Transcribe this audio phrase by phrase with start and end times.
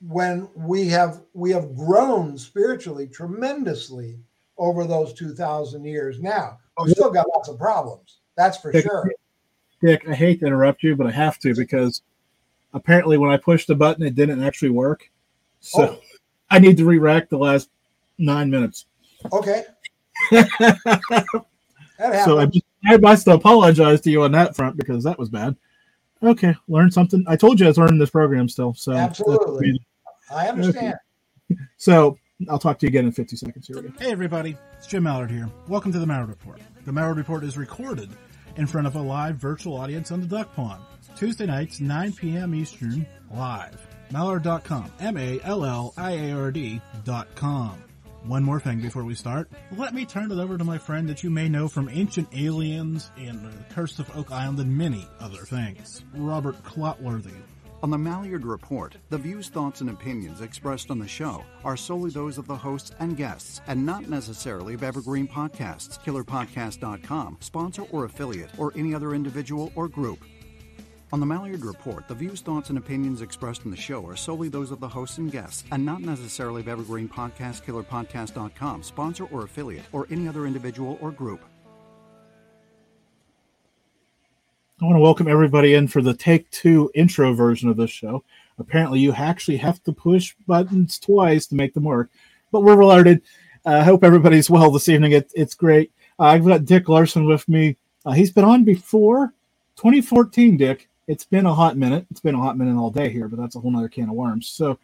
[0.00, 4.18] when we have we have grown spiritually tremendously
[4.58, 9.10] over those 2000 years now we still got lots of problems that's for Dick, sure
[9.82, 12.02] Dick, I hate to interrupt you, but I have to because
[12.74, 15.10] apparently when I pushed the button, it didn't actually work.
[15.60, 16.00] So Oh.
[16.50, 17.70] I need to re-rack the last
[18.18, 18.86] nine minutes.
[19.32, 19.64] okay
[20.30, 20.44] so
[22.38, 25.56] I, just, I must apologize to you on that front because that was bad.
[26.22, 27.24] Okay, learn something.
[27.26, 28.74] I told you I was learning this program still.
[28.74, 29.80] So Absolutely.
[30.30, 30.94] I understand
[31.76, 32.16] So
[32.48, 33.66] I'll talk to you again in 50 seconds.
[33.66, 33.92] Here we go.
[33.98, 35.48] Hey everybody, it's Jim Malliard here.
[35.68, 36.60] Welcome to the Malliard Report.
[36.84, 38.10] The Malliard Report is recorded
[38.56, 40.82] in front of a live virtual audience on the Duck Pond.
[41.16, 42.54] Tuesday nights, 9 p.m.
[42.54, 43.86] Eastern, live.
[44.12, 44.92] Malliard.com.
[45.00, 47.82] M-A-L-L-I-A-R-D dot com.
[48.24, 49.50] One more thing before we start.
[49.76, 53.10] Let me turn it over to my friend that you may know from Ancient Aliens
[53.16, 56.04] and The Curse of Oak Island and many other things.
[56.14, 57.34] Robert Clotworthy.
[57.82, 62.10] On the Malliard Report, the views, thoughts, and opinions expressed on the show are solely
[62.10, 68.04] those of the hosts and guests, and not necessarily of Evergreen Podcasts, KillerPodcast.com, sponsor or
[68.04, 70.18] affiliate, or any other individual or group.
[71.10, 74.50] On the Malliard Report, the views, thoughts, and opinions expressed in the show are solely
[74.50, 79.44] those of the hosts and guests, and not necessarily of Evergreen Podcast, KillerPodcast.com, sponsor or
[79.44, 81.40] affiliate, or any other individual or group.
[84.80, 88.24] I want to welcome everybody in for the take two intro version of this show.
[88.58, 92.08] Apparently, you actually have to push buttons twice to make them work,
[92.50, 93.20] but we're alerted.
[93.66, 95.12] I uh, hope everybody's well this evening.
[95.12, 95.92] It, it's great.
[96.18, 97.76] Uh, I've got Dick Larson with me.
[98.06, 99.34] Uh, he's been on before
[99.76, 100.88] 2014, Dick.
[101.08, 102.06] It's been a hot minute.
[102.10, 104.14] It's been a hot minute all day here, but that's a whole other can of
[104.14, 104.48] worms.
[104.48, 104.78] So,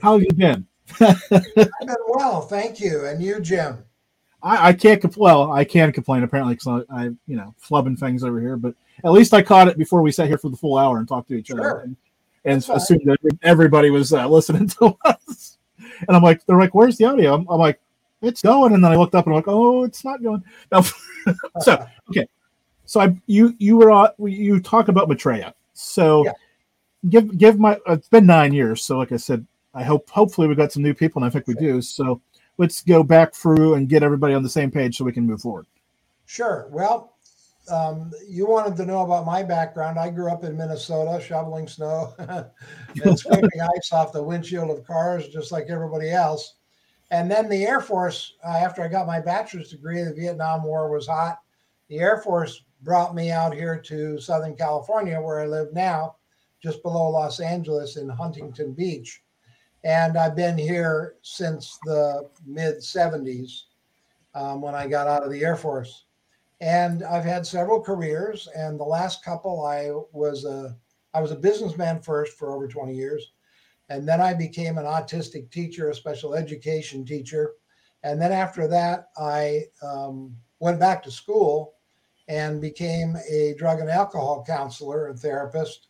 [0.00, 0.66] how have you been?
[1.00, 3.84] i've been well thank you and you jim
[4.42, 7.98] I, I can't compl- well, I can complain apparently because I, I, you know, flubbing
[7.98, 10.56] things over here, but at least I caught it before we sat here for the
[10.56, 11.60] full hour and talked to each Sure.
[11.60, 11.96] other and,
[12.44, 12.76] and That's fine.
[12.76, 15.58] assumed that everybody was uh, listening to us.
[16.08, 17.80] And I'm like, they're like, "Where's the audio?" I'm, I'm like,
[18.22, 20.82] "It's going," and then I looked up and I'm like, "Oh, it's not going." No.
[21.60, 22.26] so okay,
[22.84, 25.54] so I you you were on you talk about Maitreya.
[25.74, 26.32] So Yeah.
[27.08, 28.82] give give my it's been nine years.
[28.84, 31.46] So like I said, I hope hopefully we got some new people, and I think
[31.46, 31.80] we do.
[31.80, 32.20] So
[32.58, 35.40] let's go back through and get everybody on the same page so we can move
[35.40, 35.66] forward.
[36.26, 36.68] Sure.
[36.70, 37.12] Well,
[37.70, 39.98] um, you wanted to know about my background.
[39.98, 42.14] I grew up in Minnesota, shoveling snow
[43.04, 46.54] and scraping ice off the windshield of cars, just like everybody else.
[47.10, 50.90] And then the Air Force, uh, after I got my bachelor's degree, the Vietnam War
[50.90, 51.40] was hot.
[51.88, 56.16] The Air Force brought me out here to Southern California, where I live now,
[56.62, 59.21] just below Los Angeles in Huntington Beach.
[59.84, 63.62] And I've been here since the mid 70s
[64.34, 66.04] um, when I got out of the Air Force
[66.62, 68.48] and I've had several careers.
[68.54, 70.76] And the last couple, I was a
[71.12, 73.32] I was a businessman first for over 20 years,
[73.90, 77.54] and then I became an autistic teacher, a special education teacher,
[78.02, 81.74] and then after that, I um, went back to school
[82.28, 85.88] and became a drug and alcohol counselor and therapist,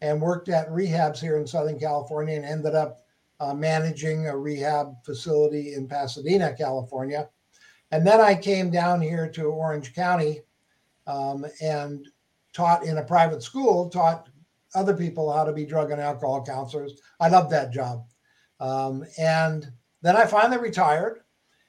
[0.00, 3.00] and worked at rehabs here in Southern California, and ended up
[3.42, 7.28] uh, managing a rehab facility in Pasadena, California.
[7.90, 10.42] And then I came down here to Orange County
[11.08, 12.06] um, and
[12.52, 14.28] taught in a private school, taught
[14.76, 17.00] other people how to be drug and alcohol counselors.
[17.18, 18.04] I loved that job.
[18.60, 19.72] Um, and
[20.02, 21.24] then I finally retired.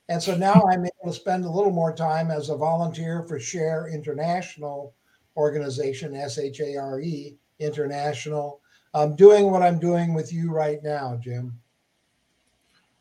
[0.10, 3.40] And so now I'm able to spend a little more time as a volunteer for
[3.40, 4.94] Share International
[5.36, 8.62] organization, S H A R E International,
[8.94, 11.60] um, doing what I'm doing with you right now, Jim.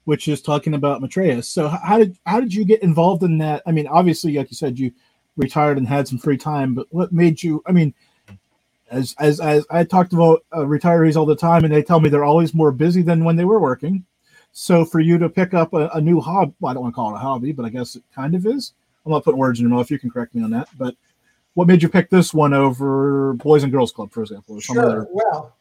[0.05, 1.43] Which is talking about Maitreya.
[1.43, 3.63] So how did how did you get involved in that?
[3.67, 4.93] I mean, obviously, like you said, you
[5.37, 7.63] retired and had some free time, but what made you?
[7.67, 7.95] I mean,
[8.91, 12.09] as as as I talked about uh, retirees all the time, and they tell me
[12.09, 14.05] they're always more busy than when they were working.
[14.53, 16.97] So for you to pick up a, a new hobby, well, I don't want to
[16.97, 18.75] call it a hobby, but I guess it kind of is.
[19.05, 19.91] I'm not putting words in your mouth.
[19.91, 20.69] You can correct me on that.
[20.77, 20.95] But
[21.55, 24.77] what made you pick this one over Boys and Girls Club, for example, or some
[24.77, 24.85] Sure.
[24.85, 25.07] other?
[25.11, 25.57] Well,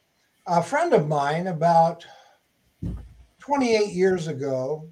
[0.45, 2.05] a friend of mine about
[3.41, 4.87] 28 years ago,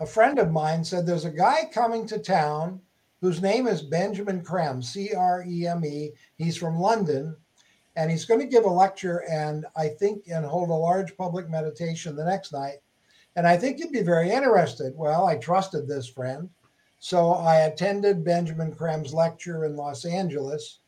[0.00, 2.78] a friend of mine said there's a guy coming to town
[3.22, 6.12] whose name is Benjamin Creme, C R E M E.
[6.36, 7.34] He's from London,
[7.96, 11.48] and he's going to give a lecture and I think and hold a large public
[11.48, 12.76] meditation the next night.
[13.34, 14.92] And I think you'd be very interested.
[14.94, 16.50] Well, I trusted this friend.
[16.98, 20.80] So I attended Benjamin Creme's lecture in Los Angeles.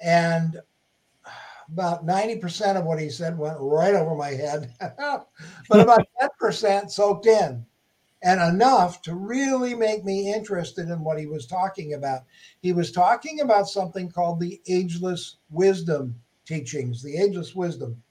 [0.00, 0.60] And
[1.70, 6.06] about 90% of what he said went right over my head, but about
[6.40, 7.64] 10% soaked in
[8.22, 12.22] and enough to really make me interested in what he was talking about.
[12.60, 16.14] He was talking about something called the ageless wisdom
[16.46, 18.02] teachings, the ageless wisdom.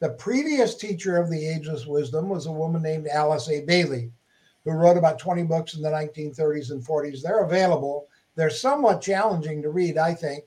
[0.00, 3.60] The previous teacher of the Ageless Wisdom was a woman named Alice A.
[3.60, 4.10] Bailey,
[4.64, 7.20] who wrote about 20 books in the 1930s and 40s.
[7.20, 8.06] They're available.
[8.34, 10.44] They're somewhat challenging to read, I think.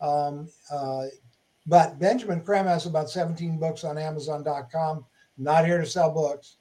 [0.00, 1.04] Um, uh,
[1.66, 5.04] but Benjamin Creme has about 17 books on Amazon.com.
[5.36, 6.56] Not here to sell books,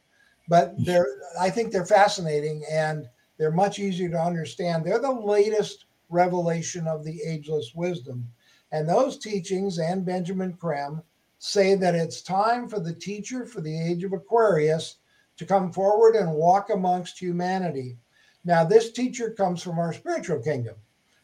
[0.48, 1.08] but they're
[1.40, 3.08] I think they're fascinating and
[3.38, 4.84] they're much easier to understand.
[4.84, 8.28] They're the latest revelation of the ageless wisdom.
[8.72, 11.02] And those teachings and Benjamin Creme
[11.40, 14.98] say that it's time for the teacher for the age of Aquarius
[15.38, 17.98] to come forward and walk amongst humanity.
[18.46, 20.76] Now, this teacher comes from our spiritual kingdom,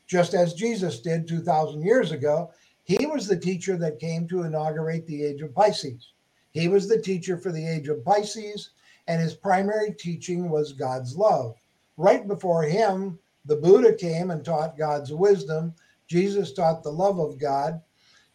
[0.07, 2.51] just as Jesus did 2,000 years ago.
[2.89, 6.13] He was the teacher that came to inaugurate the age of Pisces.
[6.53, 8.71] He was the teacher for the age of Pisces,
[9.07, 11.53] and his primary teaching was God's love.
[11.97, 15.75] Right before him, the Buddha came and taught God's wisdom.
[16.07, 17.79] Jesus taught the love of God.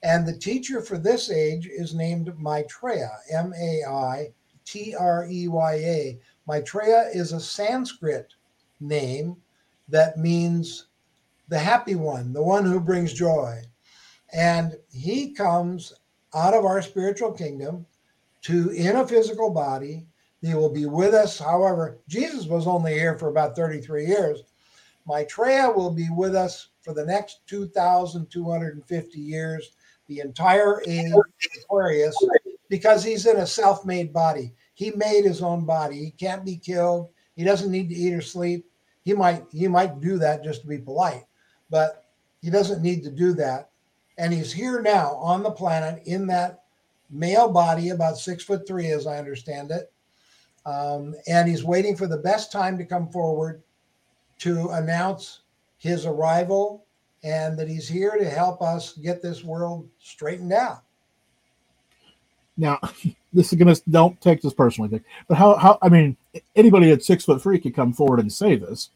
[0.04, 4.32] And the teacher for this age is named Maitreya, M A I
[4.64, 6.20] T R E Y A.
[6.46, 8.34] Maitreya is a Sanskrit
[8.78, 9.36] name
[9.88, 10.86] that means
[11.48, 13.60] the happy one, the one who brings joy.
[14.34, 15.94] And he comes
[16.34, 17.86] out of our spiritual kingdom
[18.42, 20.06] to in a physical body.
[20.42, 21.38] He will be with us.
[21.38, 24.42] However, Jesus was only here for about 33 years.
[25.06, 29.76] Maitreya will be with us for the next 2,250 years,
[30.06, 31.24] the entire age of
[31.62, 32.16] Aquarius,
[32.68, 34.52] because he's in a self made body.
[34.74, 35.96] He made his own body.
[35.96, 37.08] He can't be killed.
[37.36, 38.66] He doesn't need to eat or sleep.
[39.04, 41.24] He might he might do that just to be polite,
[41.70, 42.06] but
[42.42, 43.70] he doesn't need to do that.
[44.16, 46.64] And he's here now on the planet in that
[47.10, 49.92] male body, about six foot three, as I understand it.
[50.66, 53.62] Um, and he's waiting for the best time to come forward
[54.38, 55.40] to announce
[55.78, 56.84] his arrival
[57.24, 60.82] and that he's here to help us get this world straightened out.
[62.56, 62.78] Now,
[63.32, 66.16] this is gonna don't take this personally, Dick, but how how I mean
[66.54, 68.90] anybody at six foot three could come forward and say this.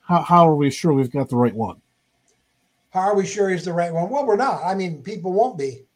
[0.00, 1.81] How how are we sure we've got the right one?
[2.92, 4.10] How are we sure he's the right one?
[4.10, 4.62] Well, we're not.
[4.62, 5.86] I mean, people won't be.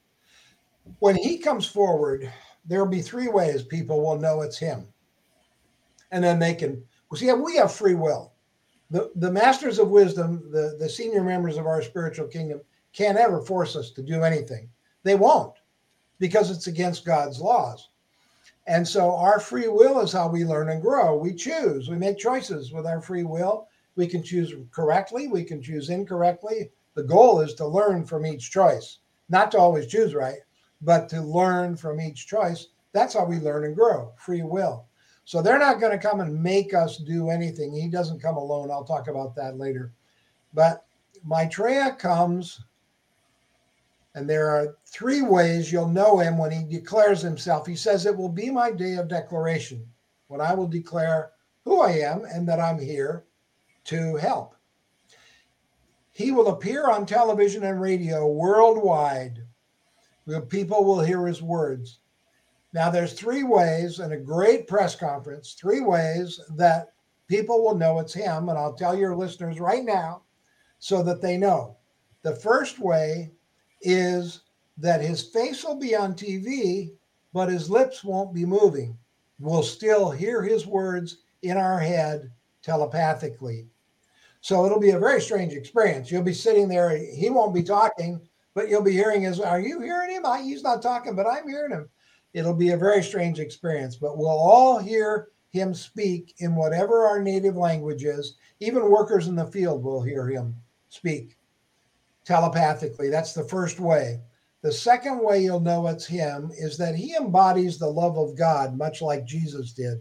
[1.00, 2.32] When he comes forward,
[2.64, 4.88] there'll be three ways people will know it's him.
[6.10, 8.32] And then they can well, see we have free will.
[8.90, 12.60] The the masters of wisdom, the, the senior members of our spiritual kingdom,
[12.92, 14.68] can't ever force us to do anything.
[15.02, 15.54] They won't
[16.18, 17.90] because it's against God's laws.
[18.66, 21.16] And so our free will is how we learn and grow.
[21.16, 23.68] We choose, we make choices with our free will.
[23.96, 26.70] We can choose correctly, we can choose incorrectly.
[26.96, 28.98] The goal is to learn from each choice,
[29.28, 30.38] not to always choose right,
[30.80, 32.68] but to learn from each choice.
[32.92, 34.86] That's how we learn and grow, free will.
[35.26, 37.74] So they're not going to come and make us do anything.
[37.74, 38.70] He doesn't come alone.
[38.70, 39.92] I'll talk about that later.
[40.54, 40.86] But
[41.22, 42.62] Maitreya comes
[44.14, 47.66] and there are three ways you'll know him when he declares himself.
[47.66, 49.86] He says, It will be my day of declaration
[50.28, 51.32] when I will declare
[51.66, 53.24] who I am and that I'm here
[53.84, 54.55] to help.
[56.16, 59.42] He will appear on television and radio worldwide.
[60.48, 61.98] People will hear his words.
[62.72, 66.94] Now, there's three ways in a great press conference, three ways that
[67.28, 68.48] people will know it's him.
[68.48, 70.22] And I'll tell your listeners right now
[70.78, 71.76] so that they know.
[72.22, 73.32] The first way
[73.82, 74.40] is
[74.78, 76.92] that his face will be on TV,
[77.34, 78.96] but his lips won't be moving.
[79.38, 83.66] We'll still hear his words in our head telepathically.
[84.46, 86.08] So it'll be a very strange experience.
[86.08, 88.20] You'll be sitting there, he won't be talking,
[88.54, 90.22] but you'll be hearing his, Are you hearing him?
[90.44, 91.88] He's not talking, but I'm hearing him.
[92.32, 97.20] It'll be a very strange experience, but we'll all hear him speak in whatever our
[97.20, 98.36] native language is.
[98.60, 100.54] Even workers in the field will hear him
[100.90, 101.36] speak
[102.24, 103.10] telepathically.
[103.10, 104.20] That's the first way.
[104.62, 108.78] The second way you'll know it's him is that he embodies the love of God,
[108.78, 110.00] much like Jesus did,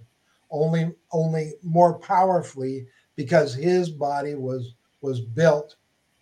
[0.52, 5.76] only only more powerfully because his body was was built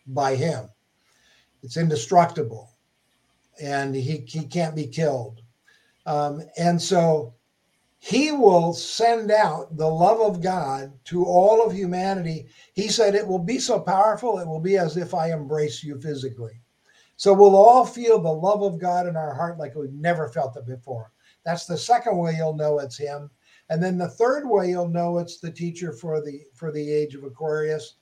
[0.07, 0.69] by him.
[1.61, 2.69] It's indestructible,
[3.61, 5.41] and he he can't be killed.
[6.05, 7.33] Um, and so
[8.05, 12.47] he will send out the love of God to all of humanity.
[12.73, 16.01] He said, It will be so powerful, it will be as if I embrace you
[16.01, 16.59] physically.
[17.15, 20.57] So we'll all feel the love of God in our heart like we've never felt
[20.57, 21.13] it before.
[21.45, 23.31] That's the second way you'll know it's him.
[23.69, 27.15] And then the third way you'll know it's the teacher for the for the age
[27.15, 27.95] of Aquarius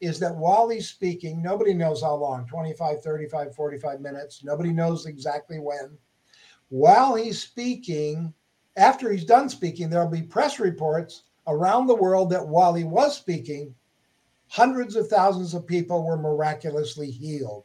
[0.00, 4.42] is that while he's speaking, nobody knows how long 25, 35, 45 minutes.
[4.44, 5.96] Nobody knows exactly when.
[6.68, 8.34] While he's speaking,
[8.76, 13.16] after he's done speaking, there'll be press reports around the world that while he was
[13.16, 13.74] speaking,
[14.48, 17.64] hundreds of thousands of people were miraculously healed.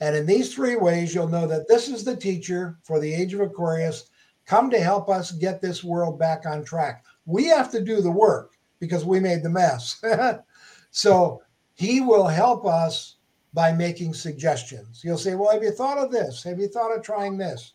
[0.00, 3.32] And in these three ways, you'll know that this is the teacher for the age
[3.32, 4.10] of Aquarius,
[4.46, 7.04] come to help us get this world back on track.
[7.26, 10.02] We have to do the work because we made the mess.
[10.90, 11.42] so
[11.74, 13.16] he will help us
[13.52, 15.02] by making suggestions.
[15.04, 16.42] You'll say, Well, have you thought of this?
[16.42, 17.74] Have you thought of trying this?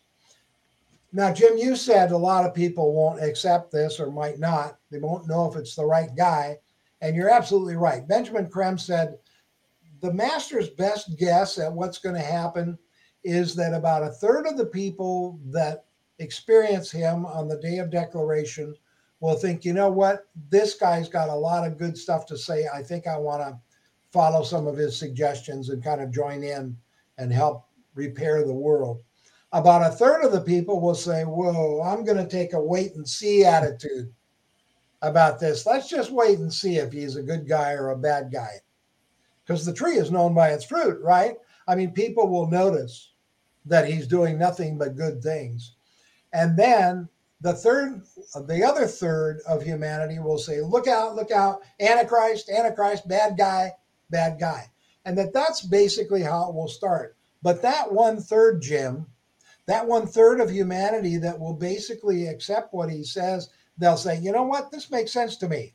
[1.12, 4.78] Now, Jim, you said a lot of people won't accept this or might not.
[4.90, 6.58] They won't know if it's the right guy.
[7.00, 8.06] And you're absolutely right.
[8.06, 9.18] Benjamin Creme said
[10.00, 12.78] the master's best guess at what's going to happen
[13.24, 15.86] is that about a third of the people that
[16.20, 18.74] experience him on the day of declaration
[19.20, 22.66] will think, you know what, this guy's got a lot of good stuff to say.
[22.72, 23.58] I think I want to
[24.12, 26.76] follow some of his suggestions and kind of join in
[27.18, 29.02] and help repair the world.
[29.52, 32.94] About a third of the people will say, Whoa, I'm going to take a wait
[32.94, 34.12] and see attitude
[35.02, 35.66] about this.
[35.66, 38.52] Let's just wait and see if he's a good guy or a bad guy.
[39.44, 41.34] Because the tree is known by its fruit, right?
[41.66, 43.12] I mean, people will notice
[43.66, 45.74] that he's doing nothing but good things.
[46.32, 47.08] And then
[47.40, 48.02] the third,
[48.46, 53.72] the other third of humanity will say, look out, look out, Antichrist, Antichrist, bad guy,
[54.10, 54.70] bad guy.
[55.04, 57.16] And that that's basically how it will start.
[57.42, 59.06] But that one third, Jim,
[59.66, 64.32] that one third of humanity that will basically accept what he says, they'll say, you
[64.32, 65.74] know what, this makes sense to me.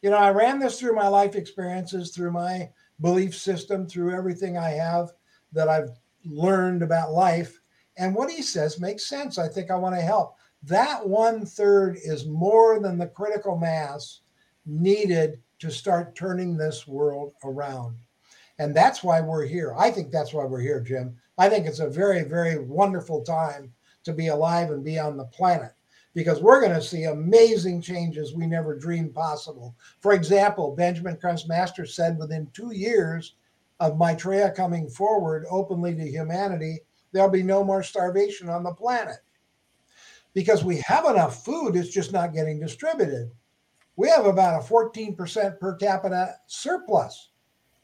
[0.00, 2.70] You know, I ran this through my life experiences, through my
[3.00, 5.12] belief system, through everything I have
[5.52, 5.90] that I've
[6.24, 7.60] learned about life.
[7.96, 9.38] And what he says makes sense.
[9.38, 10.36] I think I want to help.
[10.62, 14.20] That one third is more than the critical mass
[14.66, 17.96] needed to start turning this world around.
[18.58, 19.74] And that's why we're here.
[19.76, 21.16] I think that's why we're here, Jim.
[21.38, 23.72] I think it's a very, very wonderful time
[24.04, 25.72] to be alive and be on the planet
[26.14, 29.74] because we're going to see amazing changes we never dreamed possible.
[30.00, 33.34] For example, Benjamin Creme's Master said within two years
[33.80, 36.78] of Maitreya coming forward openly to humanity,
[37.14, 39.18] there'll be no more starvation on the planet
[40.34, 43.30] because we have enough food, it's just not getting distributed.
[43.96, 47.30] We have about a 14% per capita surplus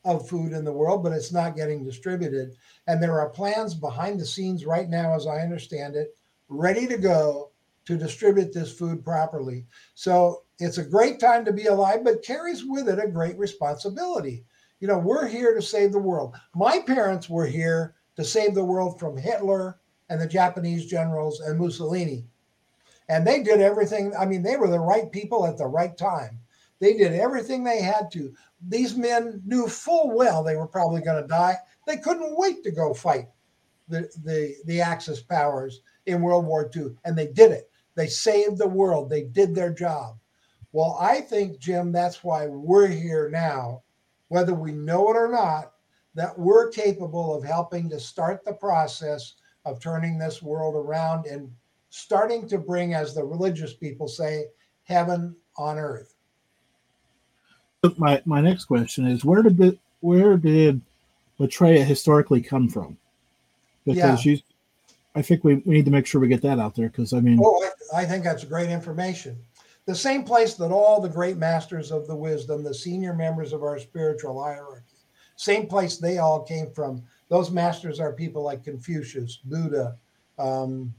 [0.05, 2.57] of food in the world, but it's not getting distributed.
[2.89, 6.17] And there are plans behind the scenes right now, as I understand it,
[6.49, 7.53] ready to go
[7.85, 9.67] to distribute this food properly.
[9.95, 14.45] So it's a great time to be alive, but carries with it a great responsibility.
[14.81, 16.35] You know, we're here to save the world.
[16.55, 21.59] My parents were here to save the world from Hitler and the Japanese generals and
[21.59, 22.25] Mussolini.
[23.09, 24.13] And they did everything.
[24.19, 26.39] I mean, they were the right people at the right time.
[26.81, 28.33] They did everything they had to.
[28.69, 31.57] These men knew full well they were probably going to die.
[31.87, 33.29] They couldn't wait to go fight
[33.89, 36.95] the, the, the Axis powers in World War II.
[37.05, 37.71] And they did it.
[37.95, 39.11] They saved the world.
[39.11, 40.17] They did their job.
[40.73, 43.83] Well, I think, Jim, that's why we're here now,
[44.29, 45.73] whether we know it or not,
[46.15, 51.51] that we're capable of helping to start the process of turning this world around and
[51.91, 54.47] starting to bring, as the religious people say,
[54.85, 56.15] heaven on earth.
[57.97, 60.81] My my next question is where did the, where did
[61.39, 62.97] Maitreya historically come from?
[63.87, 64.33] Because yeah.
[64.33, 64.41] you,
[65.15, 67.21] I think we, we need to make sure we get that out there because I
[67.21, 69.39] mean, oh, I, I think that's great information.
[69.87, 73.63] The same place that all the great masters of the wisdom, the senior members of
[73.63, 74.80] our spiritual hierarchy,
[75.41, 77.03] same place they all came from.
[77.31, 79.97] Those masters are people like Confucius, Buddha,
[80.39, 80.93] um,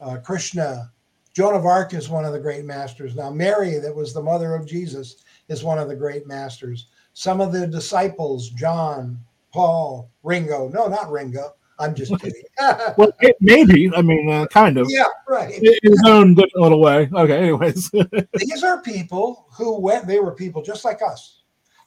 [0.00, 0.90] uh, Krishna.
[1.34, 3.14] Joan of Arc is one of the great masters.
[3.14, 5.16] Now, Mary, that was the mother of Jesus,
[5.48, 6.86] is one of the great masters.
[7.12, 9.18] Some of the disciples, John,
[9.52, 10.68] Paul, Ringo.
[10.68, 11.54] No, not Ringo.
[11.78, 12.42] I'm just kidding.
[12.96, 13.92] well, it, maybe.
[13.94, 14.86] I mean, uh, kind of.
[14.88, 15.62] Yeah, right.
[15.62, 17.10] In his own little way.
[17.12, 17.36] Okay.
[17.36, 17.90] Anyways,
[18.34, 20.06] these are people who went.
[20.06, 21.42] They were people just like us,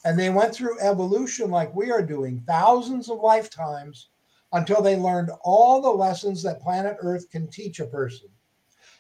[0.08, 4.08] and they went through evolution like we are doing, thousands of lifetimes,
[4.54, 8.30] until they learned all the lessons that planet Earth can teach a person.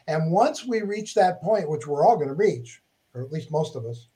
[0.07, 2.81] And once we reach that point, which we're all going to reach,
[3.13, 4.09] or at least most of us,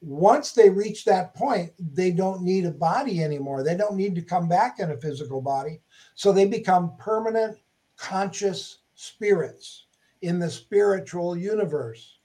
[0.00, 3.64] once they reach that point, they don't need a body anymore.
[3.64, 5.80] They don't need to come back in a physical body.
[6.14, 7.58] So they become permanent
[7.96, 9.86] conscious spirits
[10.20, 12.18] in the spiritual universe.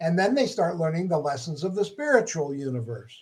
[0.00, 3.14] And then they start learning the lessons of the spiritual universe.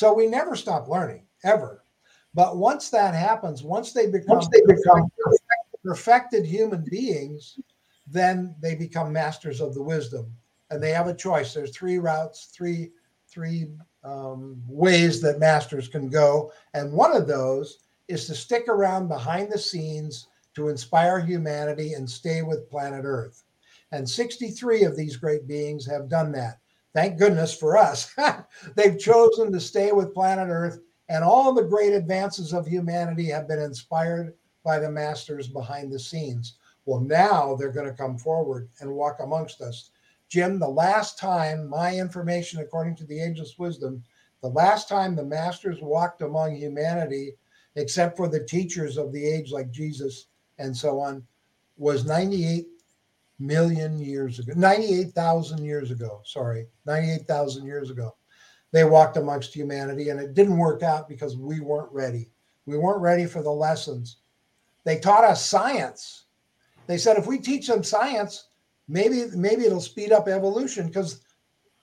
[0.00, 1.84] So we never stop learning, ever.
[2.32, 5.10] But once that happens, once they become, once they become
[5.84, 7.58] perfected human beings,
[8.06, 10.32] then they become masters of the wisdom.
[10.70, 11.52] And they have a choice.
[11.52, 12.92] There's three routes, three
[13.28, 16.50] three um, ways that masters can go.
[16.72, 22.08] And one of those is to stick around behind the scenes to inspire humanity and
[22.08, 23.44] stay with planet Earth.
[23.92, 26.59] And 63 of these great beings have done that.
[26.94, 28.14] Thank goodness for us.
[28.74, 33.48] They've chosen to stay with planet Earth And all the great advances of humanity have
[33.48, 36.56] been inspired by the masters behind the scenes.
[36.86, 39.90] Well, now they're going to come forward and walk amongst us.
[40.28, 44.02] Jim, the last time, my information, according to the ageless wisdom,
[44.42, 47.34] the last time the masters walked among humanity,
[47.76, 50.26] except for the teachers of the age like Jesus
[50.58, 51.26] and so on,
[51.76, 52.66] was 98
[53.40, 56.20] million years ago, 98,000 years ago.
[56.24, 58.14] Sorry, 98,000 years ago.
[58.72, 62.30] They walked amongst humanity and it didn't work out because we weren't ready.
[62.66, 64.18] We weren't ready for the lessons.
[64.84, 66.26] They taught us science.
[66.86, 68.48] They said if we teach them science,
[68.88, 71.20] maybe maybe it'll speed up evolution because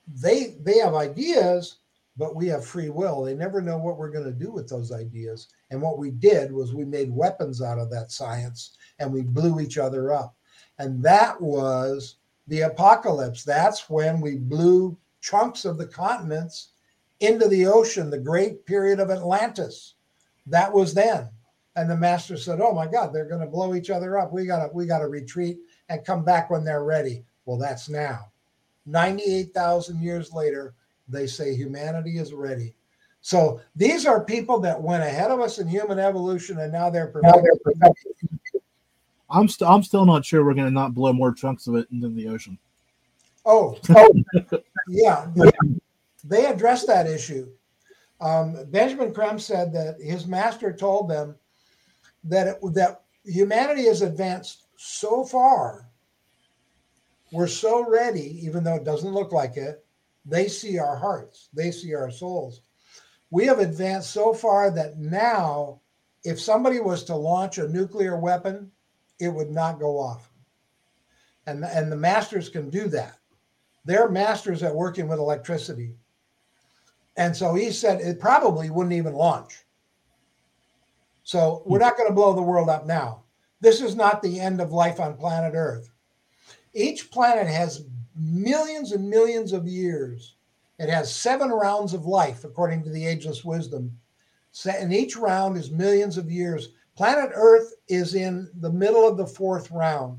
[0.07, 1.79] they they have ideas,
[2.15, 3.23] but we have free will.
[3.23, 5.49] They never know what we're going to do with those ideas.
[5.69, 9.59] And what we did was we made weapons out of that science and we blew
[9.59, 10.36] each other up.
[10.79, 12.17] And that was
[12.47, 13.43] the apocalypse.
[13.43, 16.69] That's when we blew chunks of the continents
[17.19, 19.95] into the ocean, the great period of Atlantis.
[20.45, 21.29] That was then.
[21.75, 24.33] And the master said, "Oh my God, they're going to blow each other up.
[24.33, 27.87] We got to we got to retreat and come back when they're ready." Well, that's
[27.89, 28.31] now.
[28.87, 30.73] 98,000 years later,
[31.07, 32.73] they say humanity is ready.
[33.21, 37.07] So these are people that went ahead of us in human evolution and now they're
[37.07, 37.43] perfecting.
[39.29, 41.87] I'm still I'm still not sure we're going to not blow more chunks of it
[41.91, 42.57] into the ocean.
[43.45, 44.23] Oh, oh
[44.87, 45.27] yeah.
[45.35, 45.51] They,
[46.23, 47.49] they addressed that issue.
[48.19, 51.35] Um, Benjamin Creme said that his master told them
[52.23, 55.89] that it, that humanity has advanced so far.
[57.31, 59.85] We're so ready, even though it doesn't look like it.
[60.25, 61.49] They see our hearts.
[61.53, 62.61] They see our souls.
[63.29, 65.81] We have advanced so far that now,
[66.23, 68.71] if somebody was to launch a nuclear weapon,
[69.19, 70.29] it would not go off.
[71.45, 73.17] And, and the masters can do that.
[73.85, 75.95] They're masters at working with electricity.
[77.15, 79.63] And so he said it probably wouldn't even launch.
[81.23, 83.23] So we're not going to blow the world up now.
[83.59, 85.89] This is not the end of life on planet Earth.
[86.73, 90.35] Each planet has millions and millions of years.
[90.79, 93.97] It has seven rounds of life, according to the ageless wisdom.
[94.65, 96.69] And each round is millions of years.
[96.97, 100.17] Planet Earth is in the middle of the fourth round.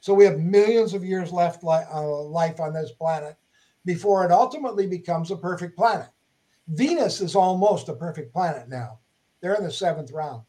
[0.00, 3.36] So we have millions of years left li- uh, life on this planet
[3.86, 6.08] before it ultimately becomes a perfect planet.
[6.68, 8.98] Venus is almost a perfect planet now.
[9.40, 10.42] They're in the seventh round.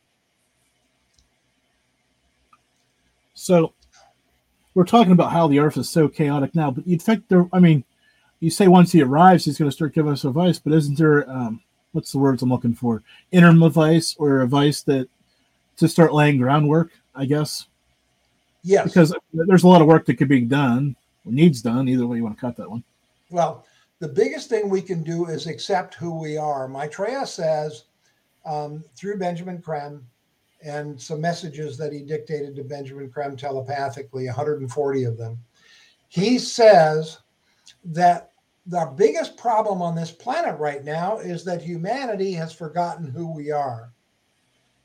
[3.33, 3.73] So
[4.73, 7.47] we're talking about how the Earth is so chaotic now, but you'd think there.
[7.53, 7.85] I mean,
[8.41, 11.29] you say once he arrives, he's going to start giving us advice, but isn't there?
[11.29, 11.61] Um,
[11.93, 13.01] what's the words I'm looking for?
[13.31, 15.07] Interim advice or advice that
[15.79, 17.67] to start laying groundwork, I guess.
[18.63, 18.85] Yes.
[18.85, 21.87] Because there's a lot of work that could be done, needs done.
[21.87, 22.83] Either way you want to cut that one.
[23.29, 23.65] Well,
[23.99, 26.67] the biggest thing we can do is accept who we are.
[26.67, 27.85] Maitreya says
[28.45, 30.05] um, through Benjamin Creme
[30.63, 35.37] and some messages that he dictated to Benjamin Creme telepathically, 140 of them.
[36.09, 37.19] He says
[37.85, 38.31] that
[38.65, 43.51] the biggest problem on this planet right now is that humanity has forgotten who we
[43.51, 43.91] are.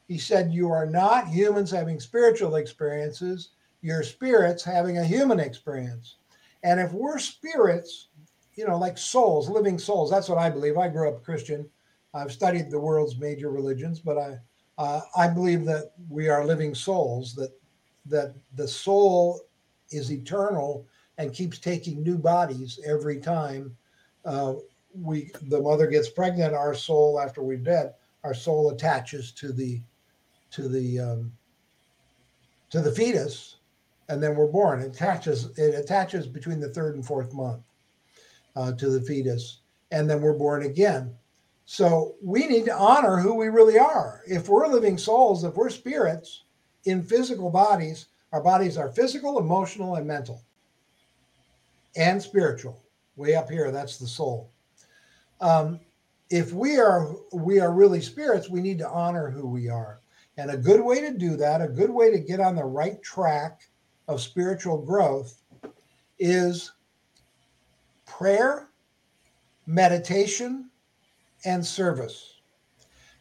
[0.08, 6.16] He said, You are not humans having spiritual experiences, you're spirits having a human experience.
[6.62, 8.08] And if we're spirits,
[8.54, 10.78] you know, like souls, living souls, that's what I believe.
[10.78, 11.68] I grew up Christian.
[12.14, 14.38] I've studied the world's major religions, but I
[14.76, 17.34] uh, I believe that we are living souls.
[17.34, 17.52] That
[18.06, 19.40] that the soul
[19.90, 20.86] is eternal
[21.18, 23.76] and keeps taking new bodies every time
[24.24, 24.54] uh,
[24.94, 26.54] we the mother gets pregnant.
[26.54, 29.80] Our soul, after we're dead, our soul attaches to the
[30.54, 31.32] to the um,
[32.70, 33.56] to the fetus,
[34.08, 34.80] and then we're born.
[34.80, 37.62] It attaches it attaches between the third and fourth month
[38.56, 41.14] uh, to the fetus, and then we're born again.
[41.66, 44.22] So we need to honor who we really are.
[44.26, 46.42] If we're living souls, if we're spirits
[46.84, 50.42] in physical bodies, our bodies are physical, emotional, and mental,
[51.96, 52.80] and spiritual.
[53.16, 54.50] Way up here, that's the soul.
[55.40, 55.80] Um,
[56.30, 60.00] if we are we are really spirits, we need to honor who we are.
[60.36, 63.00] And a good way to do that, a good way to get on the right
[63.02, 63.62] track
[64.08, 65.40] of spiritual growth
[66.18, 66.72] is
[68.04, 68.70] prayer,
[69.66, 70.70] meditation,
[71.44, 72.40] and service.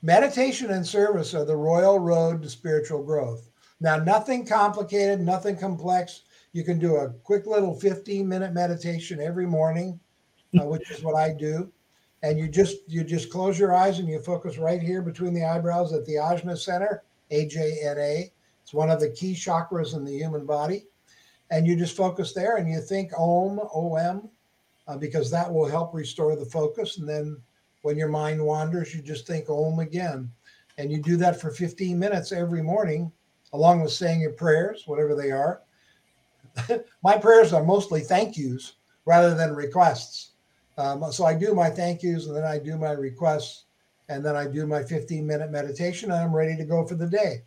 [0.02, 3.50] Meditation and service are the royal road to spiritual growth.
[3.80, 6.24] Now, nothing complicated, nothing complex.
[6.52, 10.00] You can do a quick little 15 minute meditation every morning,
[10.60, 11.72] uh, which is what I do.
[12.24, 15.44] And you just you just close your eyes and you focus right here between the
[15.44, 18.32] eyebrows at the Ajna Center, AJNA.
[18.64, 20.86] It's one of the key chakras in the human body.
[21.52, 24.30] And you just focus there and you think Om, OM,
[24.88, 26.98] uh, because that will help restore the focus.
[26.98, 27.38] And then
[27.84, 30.32] When your mind wanders, you just think Om again.
[30.78, 33.12] And you do that for 15 minutes every morning,
[33.52, 35.62] along with saying your prayers, whatever they are.
[37.04, 40.33] my prayers are mostly thank yous rather than requests.
[40.78, 43.66] Um, so I do my thank yous and then I do my requests
[44.10, 47.08] and then I do my 15 minute meditation and I'm ready to go for the
[47.08, 47.44] day.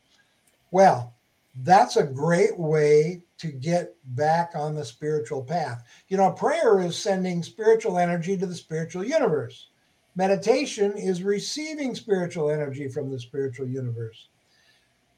[0.70, 1.14] Well,
[1.62, 5.84] that's a great way to get back on the spiritual path.
[6.08, 9.68] You know, prayer is sending spiritual energy to the spiritual universe.
[10.14, 14.28] Meditation is receiving spiritual energy from the spiritual universe.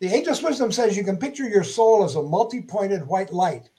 [0.01, 3.71] The Ageless Wisdom says you can picture your soul as a multi pointed white light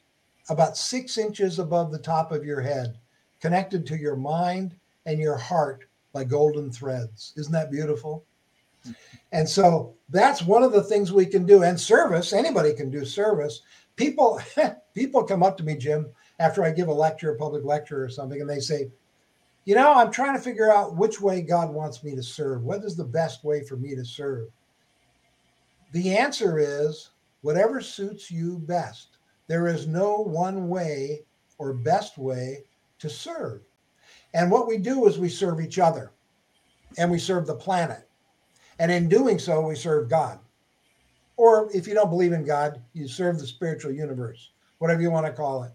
[0.49, 2.98] about six inches above the top of your head,
[3.39, 4.75] connected to your mind
[5.05, 7.33] and your heart by golden threads.
[7.37, 8.25] Isn't that beautiful?
[9.31, 11.63] And so that's one of the things we can do.
[11.63, 13.61] And service, anybody can do service.
[13.95, 14.41] People,
[14.93, 16.07] people come up to me, Jim,
[16.39, 18.89] after I give a lecture, a public lecture or something, and they say,
[19.65, 22.63] you know, I'm trying to figure out which way God wants me to serve.
[22.63, 24.47] What is the best way for me to serve?
[25.91, 29.17] The answer is whatever suits you best.
[29.47, 31.23] There is no one way
[31.57, 32.63] or best way
[32.99, 33.61] to serve.
[34.33, 36.11] And what we do is we serve each other
[36.97, 38.07] and we serve the planet.
[38.77, 40.39] And in doing so, we serve God.
[41.37, 45.25] Or if you don't believe in God, you serve the spiritual universe, whatever you want
[45.25, 45.71] to call it.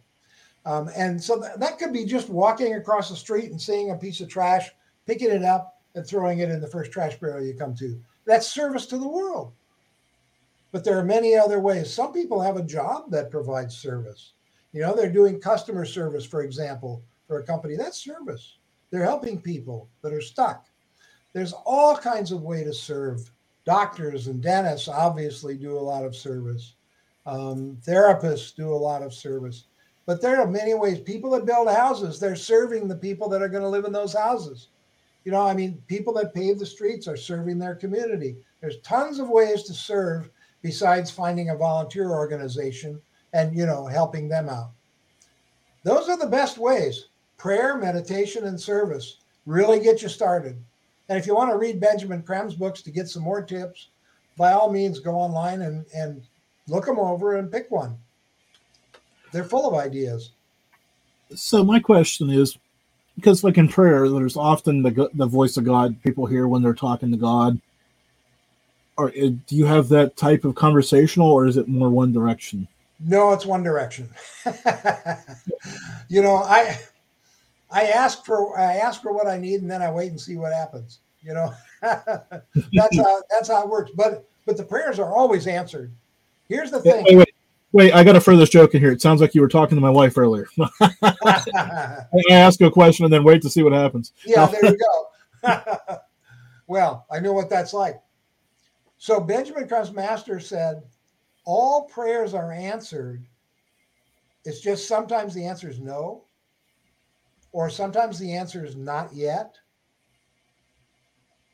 [0.67, 3.97] Um, and so th- that could be just walking across the street and seeing a
[3.97, 4.71] piece of trash,
[5.07, 8.01] picking it up and throwing it in the first trash barrel you come to.
[8.25, 9.53] That's service to the world.
[10.73, 11.93] But there are many other ways.
[11.93, 14.33] Some people have a job that provides service.
[14.73, 17.77] You know, they're doing customer service, for example, for a company.
[17.77, 18.59] That's service.
[18.91, 20.67] They're helping people that are stuck.
[21.33, 23.31] There's all kinds of way to serve.
[23.65, 26.75] Doctors and dentists obviously do a lot of service.
[27.27, 29.65] Um, therapists do a lot of service.
[30.07, 31.01] But there are many ways.
[31.01, 34.13] People that build houses, they're serving the people that are going to live in those
[34.13, 34.69] houses.
[35.25, 38.37] You know, I mean, people that pave the streets are serving their community.
[38.61, 40.29] There's tons of ways to serve
[40.61, 43.01] besides finding a volunteer organization
[43.33, 44.73] and, you know, helping them out.
[45.83, 47.07] Those are the best ways.
[47.37, 50.57] Prayer, meditation, and service really get you started.
[51.09, 53.89] And if you want to read Benjamin Creme's books to get some more tips,
[54.37, 56.23] by all means, go online and, and
[56.67, 57.97] look them over and pick one.
[59.33, 60.31] They're full of ideas.
[61.35, 62.57] So my question is,
[63.17, 66.75] because like in prayer, there's often the the voice of God people hear when they're
[66.75, 67.61] talking to God.
[68.97, 72.69] Or uh, do you have that type of conversational, or is it more one direction?
[73.01, 74.09] No, it's one direction.
[76.09, 76.79] you know, I
[77.75, 80.37] I ask for I ask for what I need, and then I wait and see
[80.37, 81.01] what happens.
[81.23, 83.91] You know, that's how that's how it works.
[83.95, 85.93] But but the prayers are always answered.
[86.49, 87.05] Here's the thing.
[87.05, 87.35] Wait, wait,
[87.73, 88.93] wait I got a further joke in here.
[88.93, 90.47] It sounds like you were talking to my wife earlier.
[90.93, 94.13] I ask a question and then wait to see what happens.
[94.25, 95.99] Yeah, there you go.
[96.69, 98.01] well, I know what that's like.
[98.99, 100.83] So Benjamin Creme's master said,
[101.45, 103.27] all prayers are answered.
[104.45, 106.24] It's just sometimes the answer is no,
[107.55, 109.55] or sometimes the answer is not yet.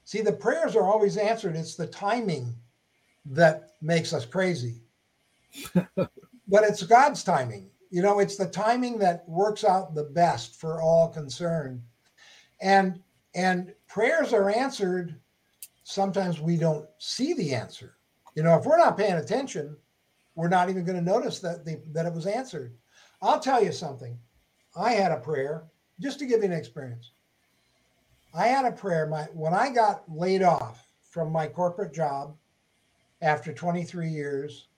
[0.06, 1.54] See, the prayers are always answered.
[1.54, 2.54] It's the timing
[3.26, 4.80] that makes us crazy.
[5.74, 7.68] but it's God's timing.
[7.90, 11.82] You know, it's the timing that works out the best for all concerned.
[12.62, 13.02] And
[13.34, 15.20] and prayers are answered
[15.84, 17.96] sometimes we don't see the answer.
[18.34, 19.76] You know, if we're not paying attention,
[20.34, 22.74] we're not even going to notice that the, that it was answered.
[23.20, 24.18] I'll tell you something.
[24.74, 25.64] I had a prayer
[26.00, 27.12] just to give you an experience.
[28.34, 29.06] I had a prayer.
[29.06, 32.36] My when I got laid off from my corporate job
[33.22, 34.68] after 23 years,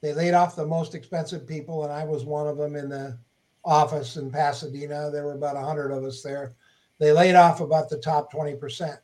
[0.00, 3.18] they laid off the most expensive people, and I was one of them in the
[3.64, 5.10] office in Pasadena.
[5.10, 6.54] There were about 100 of us there.
[6.98, 8.98] They laid off about the top 20%.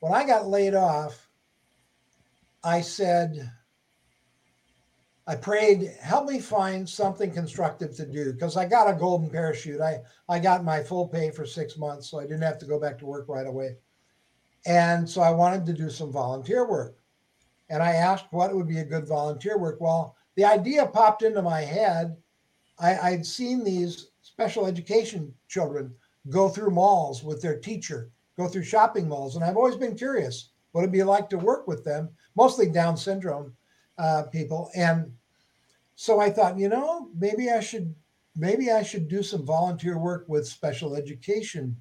[0.00, 1.28] When I got laid off,
[2.62, 3.50] I said,
[5.28, 9.78] I prayed, help me find something constructive to do because I got a golden parachute.
[9.78, 12.80] I, I got my full pay for six months, so I didn't have to go
[12.80, 13.76] back to work right away.
[14.64, 16.96] And so I wanted to do some volunteer work.
[17.68, 19.82] And I asked what would be a good volunteer work.
[19.82, 22.16] Well, the idea popped into my head.
[22.78, 25.94] I, I'd seen these special education children
[26.30, 29.36] go through malls with their teacher, go through shopping malls.
[29.36, 32.96] And I've always been curious what it'd be like to work with them, mostly Down
[32.96, 33.52] syndrome
[33.98, 34.70] uh, people.
[34.74, 35.12] And
[35.94, 37.94] so I thought, you know, maybe I should
[38.36, 41.76] maybe I should do some volunteer work with special education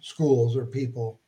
[0.00, 1.20] schools or people.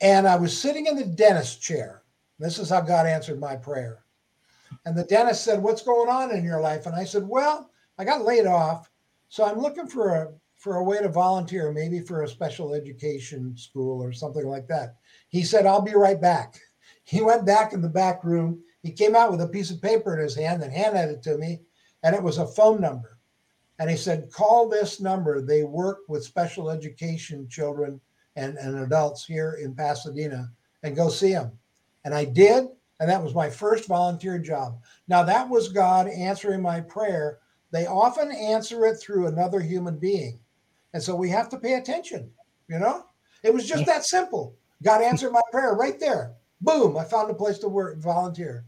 [0.00, 2.02] And I was sitting in the dentist chair.
[2.38, 4.04] This is how God answered my prayer.
[4.84, 8.04] And the dentist said, "What's going on in your life?" And I said, "Well, I
[8.04, 8.90] got laid off,
[9.28, 13.56] so I'm looking for a for a way to volunteer, maybe for a special education
[13.56, 14.96] school or something like that.
[15.28, 16.60] He said, I'll be right back.
[17.08, 18.64] He went back in the back room.
[18.86, 21.36] He came out with a piece of paper in his hand and handed it to
[21.36, 21.60] me,
[22.04, 23.18] and it was a phone number.
[23.80, 25.42] And he said, Call this number.
[25.42, 28.00] They work with special education children
[28.36, 30.52] and, and adults here in Pasadena
[30.84, 31.50] and go see them.
[32.04, 32.68] And I did.
[33.00, 34.78] And that was my first volunteer job.
[35.08, 37.40] Now, that was God answering my prayer.
[37.72, 40.38] They often answer it through another human being.
[40.94, 42.30] And so we have to pay attention,
[42.68, 43.04] you know?
[43.42, 44.54] It was just that simple.
[44.82, 46.34] God answered my prayer right there.
[46.62, 48.64] Boom, I found a place to work, volunteer.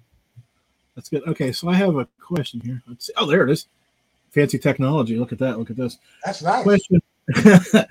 [0.99, 1.23] That's good.
[1.29, 2.83] Okay, so I have a question here.
[2.89, 3.13] Let's see.
[3.17, 3.69] Oh, there it is.
[4.31, 5.17] Fancy technology.
[5.17, 5.57] Look at that.
[5.57, 5.97] Look at this.
[6.25, 6.65] That's nice.
[6.65, 7.01] Question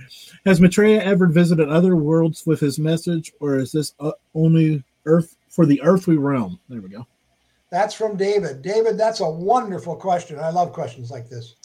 [0.45, 5.37] Has Maitreya ever visited other worlds with his message, or is this uh, only Earth
[5.47, 6.59] for the earthly realm?
[6.67, 7.07] There we go.
[7.69, 8.61] That's from David.
[8.61, 10.37] David, that's a wonderful question.
[10.37, 11.55] I love questions like this.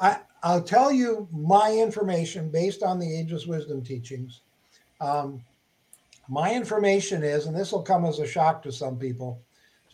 [0.00, 4.40] I, I'll tell you my information based on the Ageless Wisdom teachings.
[5.02, 5.44] Um,
[6.30, 9.42] my information is, and this will come as a shock to some people,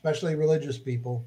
[0.04, 1.24] especially religious people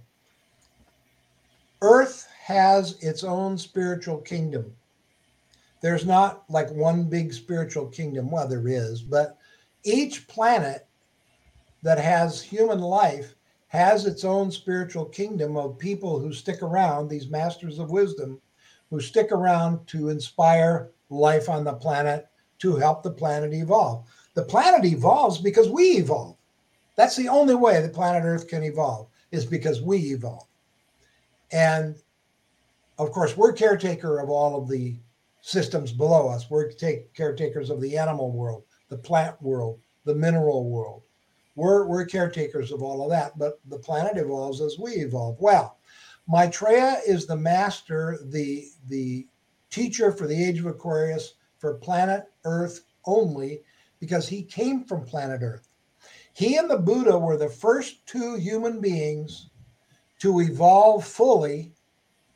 [1.81, 4.71] Earth has its own spiritual kingdom.
[5.81, 8.31] There's not like one big spiritual kingdom.
[8.31, 9.37] Well, there is, but
[9.83, 10.87] each planet
[11.83, 13.35] that has human life
[13.67, 18.41] has its own spiritual kingdom of people who stick around, these masters of wisdom,
[18.89, 22.27] who stick around to inspire life on the planet
[22.59, 24.07] to help the planet evolve.
[24.33, 26.37] The planet evolves because we evolve.
[26.97, 30.47] That's the only way the planet Earth can evolve, is because we evolve.
[31.51, 31.95] And
[32.97, 34.95] of course, we're caretaker of all of the
[35.41, 36.49] systems below us.
[36.49, 41.03] We're take caretakers of the animal world, the plant world, the mineral world.
[41.55, 45.38] We're, we're caretakers of all of that, but the planet evolves as we evolve.
[45.39, 45.77] Well,
[46.27, 49.27] Maitreya is the master, the, the
[49.69, 53.62] teacher for the age of Aquarius for planet Earth only,
[53.99, 55.66] because he came from planet Earth.
[56.38, 59.50] He and the Buddha were the first two human beings
[60.19, 61.73] to evolve fully,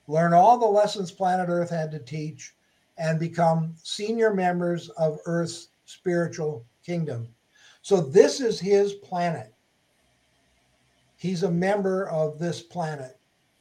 [0.08, 2.56] learn all the lessons planet Earth had to teach,
[2.98, 7.28] and become senior members of Earth's spiritual kingdom.
[7.84, 9.54] So, this is his planet.
[11.16, 13.20] He's a member of this planet,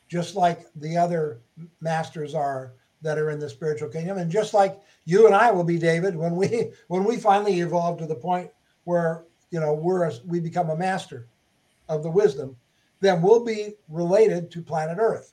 [0.08, 1.42] just like the other
[1.82, 2.72] masters are
[3.02, 6.16] that are in the spiritual kingdom and just like you and I will be David
[6.16, 8.50] when we when we finally evolve to the point
[8.84, 11.26] where you know we're a, we become a master
[11.88, 12.56] of the wisdom
[13.00, 15.32] then we'll be related to planet earth.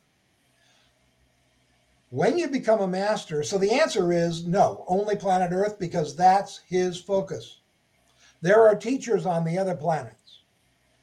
[2.09, 6.59] When you become a master so the answer is no only planet earth because that's
[6.67, 7.59] his focus.
[8.41, 10.41] There are teachers on the other planets.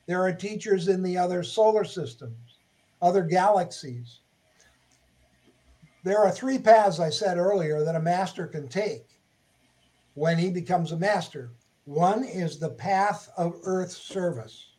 [0.07, 2.45] There are teachers in the other solar systems
[3.05, 4.21] other galaxies.
[6.05, 9.21] There are three paths I said earlier that a master can take
[10.15, 11.51] when he becomes a master.
[11.85, 14.73] One is the path of earth service,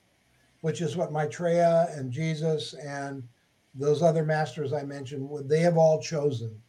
[0.61, 3.23] which is what Maitreya and Jesus and
[3.75, 6.61] those other masters I mentioned, they have all chosen.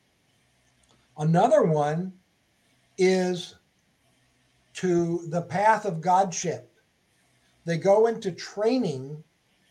[1.19, 2.13] Another one
[2.99, 3.55] is
[4.75, 6.73] to the path of godship.
[7.65, 9.23] They go into training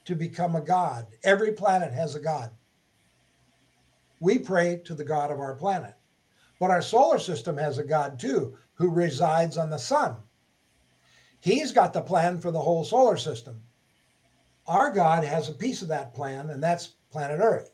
[0.05, 1.07] to become a god.
[1.23, 2.51] Every planet has a god
[4.19, 5.93] we pray to the God of our planet.
[6.59, 10.15] But our solar system has a God too, who resides on the sun.
[11.45, 13.61] He's got the plan for the whole solar system.
[14.65, 17.71] Our God has a piece of that plan, and that's planet Earth.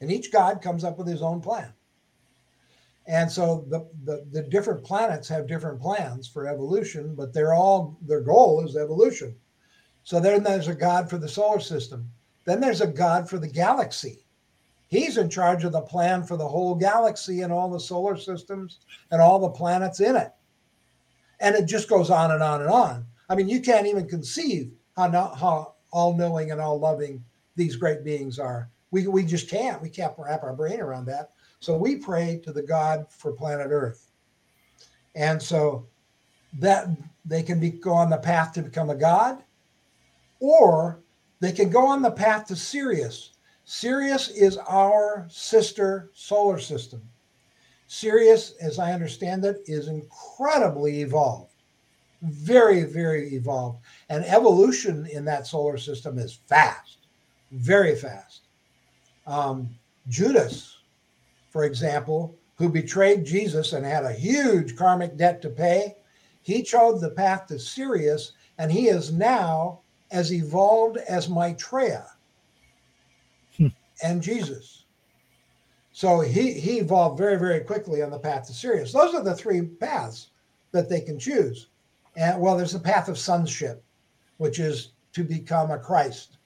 [0.00, 1.72] And each God comes up with his own plan.
[3.06, 7.96] And so the, the, the different planets have different plans for evolution, but they're all
[8.02, 9.36] their goal is evolution.
[10.02, 12.10] So then there's a God for the solar system.
[12.46, 14.26] Then there's a God for the galaxy.
[14.88, 18.80] He's in charge of the plan for the whole galaxy and all the solar systems
[19.12, 20.32] and all the planets in it.
[21.42, 23.04] And it just goes on and on and on.
[23.28, 27.22] I mean, you can't even conceive how, not, how all knowing and all loving
[27.56, 28.70] these great beings are.
[28.92, 29.82] We, we just can't.
[29.82, 31.32] We can't wrap our brain around that.
[31.60, 34.10] So we pray to the God for planet Earth.
[35.14, 35.86] And so
[36.58, 36.88] that
[37.24, 39.42] they can be, go on the path to become a God,
[40.40, 41.00] or
[41.40, 43.32] they can go on the path to Sirius,
[43.64, 47.02] Sirius is our sister solar system.
[47.92, 51.52] Sirius, as I understand it, is incredibly evolved,
[52.22, 53.80] very, very evolved.
[54.08, 56.96] And evolution in that solar system is fast,
[57.50, 58.40] very fast.
[59.26, 59.68] Um,
[60.08, 60.78] Judas,
[61.50, 65.94] for example, who betrayed Jesus and had a huge karmic debt to pay,
[66.40, 72.06] he chose the path to Sirius, and he is now as evolved as Maitreya
[74.02, 74.81] and Jesus.
[76.02, 78.92] So he he evolved very very quickly on the path to Sirius.
[78.92, 80.30] Those are the three paths
[80.72, 81.68] that they can choose.
[82.16, 83.84] And well, there's the path of sonship,
[84.38, 86.38] which is to become a Christ.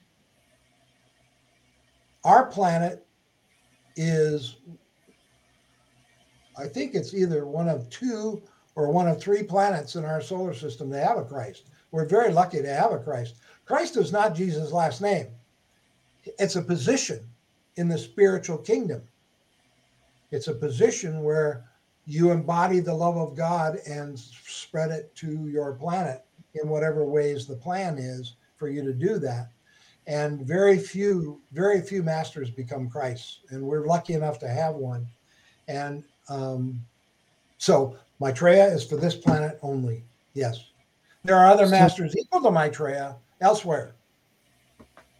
[2.22, 3.06] Our planet
[3.96, 4.56] is,
[6.58, 8.42] I think it's either one of two
[8.74, 11.70] or one of three planets in our solar system that have a Christ.
[11.92, 13.36] We're very lucky to have a Christ.
[13.64, 15.28] Christ is not Jesus' last name,
[16.38, 17.26] it's a position
[17.76, 19.00] in the spiritual kingdom.
[20.30, 21.64] It's a position where
[22.06, 27.46] you embody the love of God and spread it to your planet in whatever ways
[27.46, 29.50] the plan is for you to do that.
[30.06, 35.06] And very few, very few masters become Christ, and we're lucky enough to have one.
[35.66, 36.80] And um,
[37.58, 40.04] so Maitreya is for this planet only.
[40.34, 40.70] Yes,
[41.24, 43.96] there are other masters equal to Maitreya elsewhere,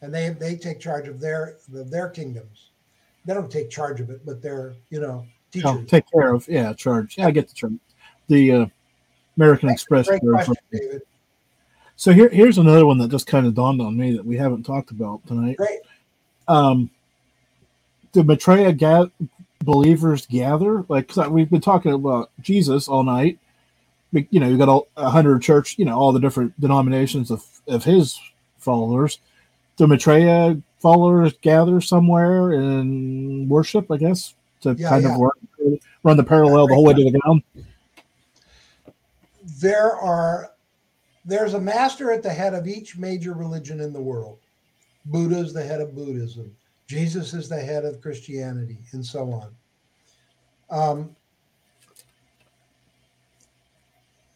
[0.02, 2.70] and they they take charge of their of their kingdoms.
[3.26, 5.70] They don't take charge of it, but they're you know teachers.
[5.70, 7.18] Oh, take care of yeah charge.
[7.18, 7.80] Yeah i get the term.
[8.28, 8.66] The uh,
[9.36, 10.56] american express Great question,
[11.96, 14.64] so here, here's another one that just kind of dawned on me that we haven't
[14.64, 15.56] talked about tonight.
[15.56, 15.80] Great.
[16.48, 16.90] um
[18.12, 19.10] do Maitreya ga-
[19.62, 20.84] believers gather?
[20.88, 23.38] Like 'cause we've been talking about jesus all night.
[24.12, 27.30] We- you know you got all a hundred church you know all the different denominations
[27.30, 28.20] of of his
[28.58, 29.18] followers.
[29.76, 35.14] Do Maitreya followers gather somewhere and worship i guess to Yeah, kind yeah.
[35.14, 35.36] of work,
[36.04, 37.42] run the parallel the whole way to the ground.
[39.58, 40.52] There are
[41.24, 44.38] there's a master at the head of each major religion in the world.
[45.06, 46.54] Buddha is the head of buddhism.
[46.86, 49.54] Jesus is the head of christianity and so on.
[50.70, 51.16] Um,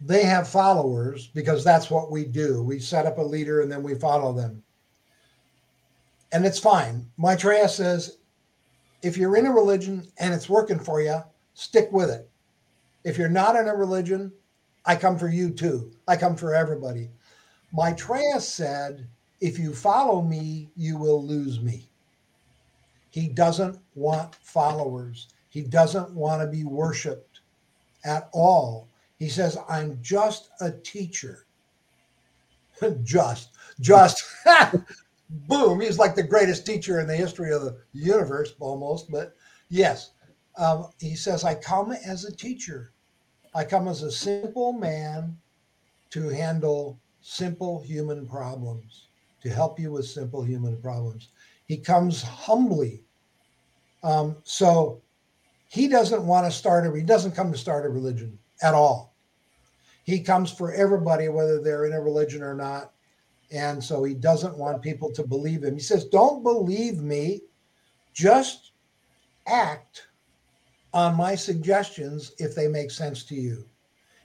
[0.01, 2.61] they have followers because that's what we do.
[2.63, 4.65] We set up a leader and then we follow them
[6.33, 8.19] and it's fine maitreya says
[9.03, 11.23] if you're in a religion and it's working for you
[11.55, 12.29] stick with it
[13.05, 14.33] if you're not in a religion
[14.85, 15.93] I come for you too.
[16.09, 17.11] I come for everybody.
[17.73, 19.07] Maitreya said,
[19.40, 21.88] if you follow me, you will lose me.
[23.11, 25.29] He doesn't want followers.
[25.49, 27.40] He doesn't want to be worshiped
[28.05, 28.88] at all.
[29.19, 31.47] He says, I'm just a teacher.
[33.03, 34.25] just, just,
[35.31, 35.81] boom.
[35.81, 39.11] He's like the greatest teacher in the history of the universe almost.
[39.11, 39.35] But
[39.69, 40.11] yes,
[40.59, 42.93] um, he says, I come as a teacher.
[43.55, 45.37] I come as a simple man
[46.11, 49.07] to handle simple human problems,
[49.43, 51.29] to help you with simple human problems.
[51.66, 53.03] He comes humbly.
[54.03, 55.01] Um, so
[55.69, 59.14] he doesn't want to start a, he doesn't come to start a religion at all.
[60.05, 62.93] He comes for everybody, whether they're in a religion or not.
[63.53, 65.75] And so he doesn't want people to believe him.
[65.75, 67.41] He says, Don't believe me,
[68.13, 68.73] just
[69.47, 70.07] act
[70.93, 73.65] on my suggestions if they make sense to you.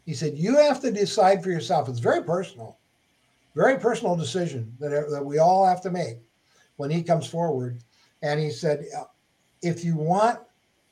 [0.05, 1.89] He said, You have to decide for yourself.
[1.89, 2.77] It's very personal,
[3.55, 6.17] very personal decision that, that we all have to make
[6.77, 7.79] when he comes forward.
[8.21, 9.05] And he said, uh,
[9.61, 10.39] If you want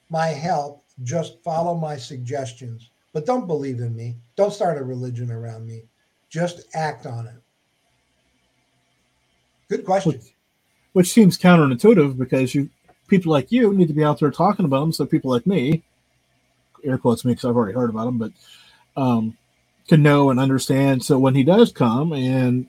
[0.09, 4.15] my help, just follow my suggestions, but don't believe in me.
[4.35, 5.83] Don't start a religion around me.
[6.29, 7.42] Just act on it.
[9.77, 10.13] Good question.
[10.13, 10.35] which,
[10.93, 12.69] which seems counterintuitive because you
[13.07, 15.83] people like you need to be out there talking about them so people like me
[16.83, 18.31] air quotes me because i've already heard about them but
[18.95, 19.37] um,
[19.87, 22.67] can know and understand so when he does come and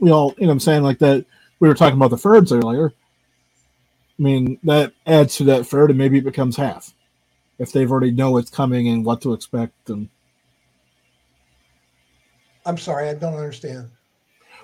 [0.00, 1.24] we all you know what i'm saying like that
[1.60, 2.92] we were talking about the thirds earlier
[4.18, 6.94] i mean that adds to that third and maybe it becomes half
[7.58, 10.08] if they've already know it's coming and what to expect and
[12.66, 13.90] I'm sorry, I don't understand.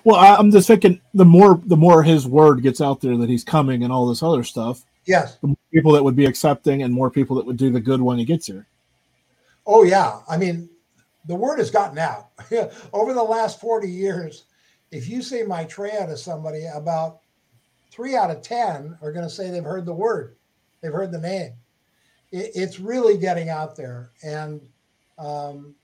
[0.03, 3.29] Well I, i'm just thinking the more the more his word gets out there that
[3.29, 5.37] he's coming and all this other stuff Yes.
[5.37, 8.01] the more people that would be accepting and more people that would do the good
[8.01, 8.67] when he gets here.
[9.65, 10.69] Oh yeah, I mean,
[11.25, 12.29] the word has gotten out
[12.93, 14.45] over the last forty years.
[14.91, 17.19] If you say Maitreya to somebody, about
[17.89, 20.35] three out of ten are going to say they've heard the word,
[20.81, 21.53] they've heard the name.
[22.31, 24.61] It, it's really getting out there, and
[25.17, 25.75] um,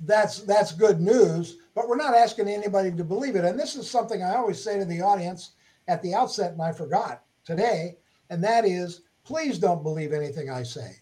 [0.00, 1.56] that's that's good news.
[1.78, 3.44] But we're not asking anybody to believe it.
[3.44, 5.52] And this is something I always say to the audience
[5.86, 7.98] at the outset, and I forgot today,
[8.30, 10.96] and that is, please don't believe anything I say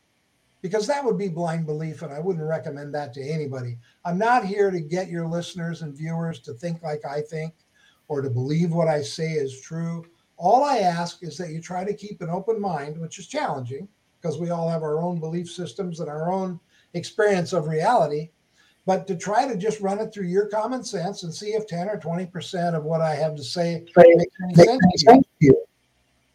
[0.61, 3.79] because that would be blind belief and I wouldn't recommend that to anybody.
[4.05, 7.55] I'm not here to get your listeners and viewers to think like I think
[8.09, 10.05] or to believe what I say is true.
[10.37, 13.89] All I ask is that you try to keep an open mind, which is challenging
[14.21, 16.61] because we all have our own belief systems and our own
[16.93, 18.29] experience of reality,
[18.87, 21.89] but to try to just run it through your common sense and see if 10
[21.89, 25.65] or 20% of what I have to say makes any sense to you.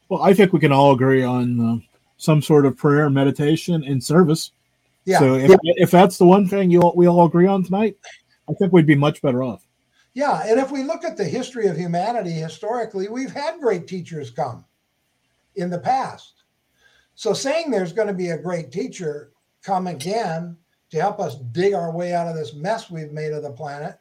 [0.09, 1.77] Well, I think we can all agree on uh,
[2.17, 4.51] some sort of prayer, meditation, and service.
[5.05, 5.19] Yeah.
[5.19, 7.95] So if, if that's the one thing you all, we all agree on tonight,
[8.49, 9.65] I think we'd be much better off.
[10.13, 14.29] Yeah, and if we look at the history of humanity historically, we've had great teachers
[14.29, 14.65] come
[15.55, 16.43] in the past.
[17.15, 19.31] So saying there's going to be a great teacher
[19.63, 20.57] come again
[20.91, 23.97] to help us dig our way out of this mess we've made of the planet,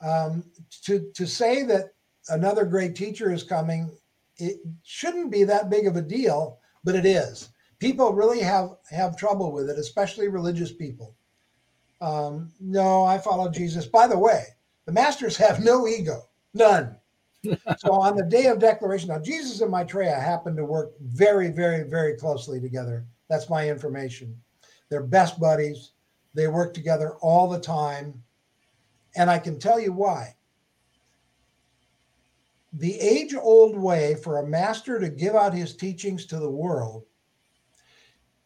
[0.00, 0.44] um,
[0.84, 1.94] to to say that
[2.28, 3.90] another great teacher is coming,
[4.36, 7.48] it shouldn't be that big of a deal, but it is.
[7.78, 11.14] People really have have trouble with it, especially religious people.
[12.00, 13.86] Um, no, I follow Jesus.
[13.86, 14.44] By the way,
[14.86, 16.96] the masters have no ego, none.
[17.78, 21.88] so on the day of declaration, now Jesus and Maitreya happen to work very, very,
[21.88, 23.04] very closely together.
[23.28, 24.36] That's my information.
[24.88, 25.92] They're best buddies.
[26.34, 28.22] They work together all the time.
[29.16, 30.36] And I can tell you why.
[32.72, 37.04] The age old way for a master to give out his teachings to the world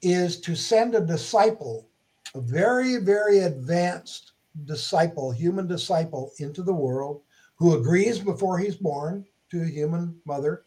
[0.03, 1.89] is to send a disciple,
[2.35, 4.33] a very, very advanced
[4.65, 7.23] disciple, human disciple, into the world
[7.55, 10.65] who agrees before he's born to a human mother,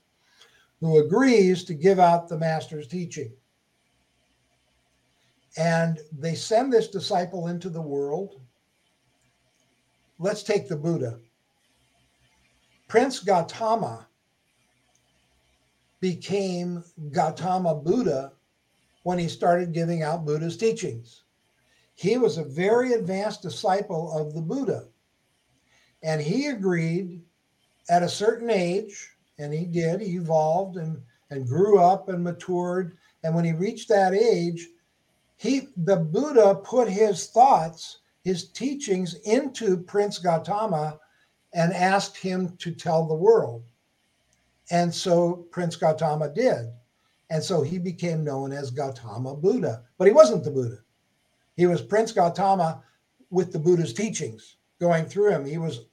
[0.80, 3.32] who agrees to give out the master's teaching.
[5.58, 8.42] And they send this disciple into the world.
[10.20, 11.20] Let's take the Buddha.
[12.88, 14.08] Prince Gautama
[16.02, 18.34] became Gautama Buddha
[19.04, 21.24] when he started giving out Buddha's teachings.
[21.96, 24.86] He was a very advanced disciple of the Buddha.
[26.02, 27.22] And he agreed
[27.90, 32.98] at a certain age, and he did, he evolved and, and grew up and matured.
[33.24, 34.68] And when he reached that age,
[35.40, 41.00] he the Buddha put his thoughts, his teachings into Prince Gautama
[41.54, 43.64] and asked him to tell the world.
[44.70, 46.68] And so Prince Gautama did.
[47.30, 49.84] And so he became known as Gautama Buddha.
[49.98, 50.80] But he wasn't the Buddha.
[51.56, 52.84] He was Prince Gautama
[53.30, 55.46] with the Buddha's teachings going through him.
[55.46, 55.86] He was,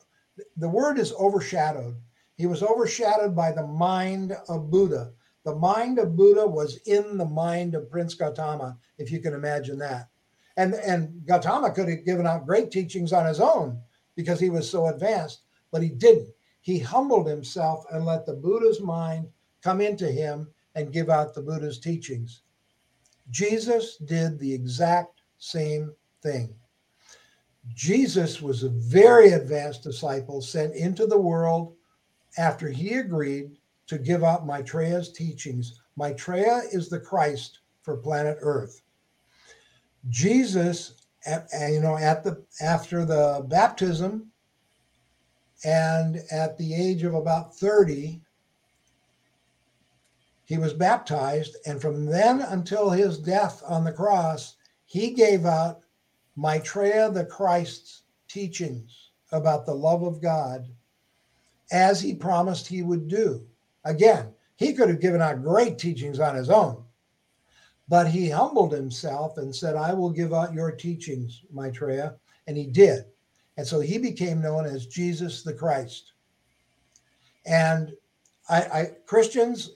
[0.57, 1.95] the word is overshadowed.
[2.37, 5.13] He was overshadowed by the mind of Buddha.
[5.47, 9.79] The mind of Buddha was in the mind of Prince Gautama, if you can imagine
[9.79, 10.09] that.
[10.57, 13.81] And, and Gautama could have given out great teachings on his own
[14.17, 16.31] because he was so advanced, but he didn't.
[16.63, 19.29] He humbled himself and let the Buddha's mind
[19.63, 22.43] come into him and give out the Buddha's teachings.
[23.31, 25.95] Jesus did the exact same
[26.25, 26.57] thing.
[27.73, 31.77] Jesus was a very advanced disciple sent into the world
[32.37, 33.53] after he agreed
[33.87, 35.81] to give out Maitreya's teachings.
[35.97, 38.83] Maitreya is the Christ for planet Earth.
[40.09, 44.31] Jesus, at, you know, at the after the baptism
[45.65, 48.21] and at the age of about 30,
[50.45, 55.81] he was baptized, and from then until his death on the cross, he gave out
[56.37, 60.69] Maitreya the Christ's teachings about the love of God
[61.73, 63.45] as he promised he would do.
[63.87, 66.85] Again, he could have given out great teachings on his own,
[67.89, 72.17] but he humbled himself and said, I will give out your teachings, Maitreya.
[72.47, 73.05] And he did.
[73.57, 76.13] And so he became known as Jesus the Christ.
[77.47, 77.93] And
[78.49, 79.71] I, I Christians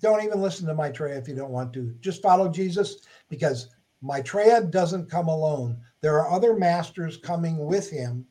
[0.00, 1.94] don't even listen to Maitreya if you don't want to.
[2.00, 2.98] Just follow Jesus
[3.28, 3.68] because
[4.02, 5.78] Maitreya doesn't come alone.
[6.00, 8.26] There are other masters coming with him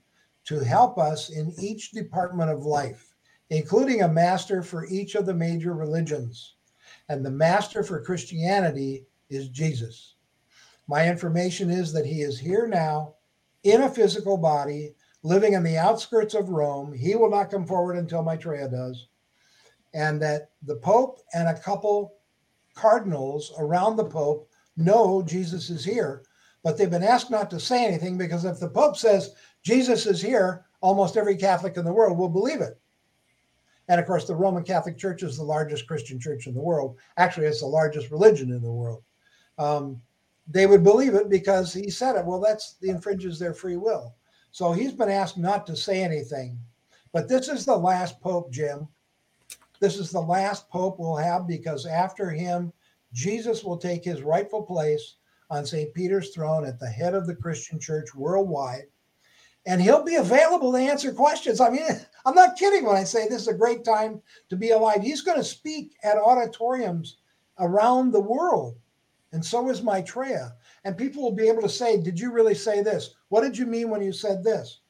[0.45, 3.12] to help us in each department of life,
[3.49, 6.55] including a master for each of the major religions.
[7.09, 10.15] And the master for Christianity is Jesus.
[10.87, 13.15] My information is that he is here now
[13.63, 16.93] in a physical body, living in the outskirts of Rome.
[16.93, 19.07] He will not come forward until Maitreya does.
[19.93, 22.15] And that the Pope and a couple
[22.73, 26.23] cardinals around the Pope know Jesus is here,
[26.63, 30.21] but they've been asked not to say anything because if the Pope says Jesus is
[30.21, 32.79] here, almost every Catholic in the world will believe it.
[33.89, 36.97] And of course, the Roman Catholic Church is the largest Christian church in the world.
[37.17, 39.03] Actually, it's the largest religion in the world.
[39.57, 40.01] Um,
[40.47, 42.25] they would believe it because he said it.
[42.25, 44.15] Well, that's the infringes their free will.
[44.51, 46.57] So he's been asked not to say anything.
[47.11, 48.87] But this is the last pope, Jim.
[49.79, 52.71] This is the last pope we'll have because after him,
[53.13, 55.15] Jesus will take his rightful place
[55.49, 55.93] on St.
[55.93, 58.85] Peter's throne at the head of the Christian church worldwide.
[59.65, 61.61] And he'll be available to answer questions.
[61.61, 61.83] I mean,
[62.25, 65.01] I'm not kidding when I say this is a great time to be alive.
[65.01, 67.17] He's going to speak at auditoriums
[67.59, 68.77] around the world.
[69.31, 70.53] And so is Maitreya.
[70.85, 73.15] And people will be able to say, Did you really say this?
[73.29, 74.81] What did you mean when you said this?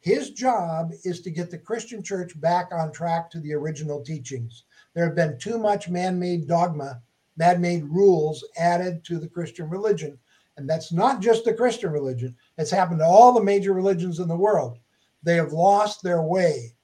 [0.00, 4.64] His job is to get the Christian church back on track to the original teachings.
[4.94, 7.02] There have been too much man made dogma
[7.36, 10.18] man made rules added to the Christian religion.
[10.56, 14.28] And that's not just the Christian religion, it's happened to all the major religions in
[14.28, 14.78] the world.
[15.22, 16.74] They have lost their way.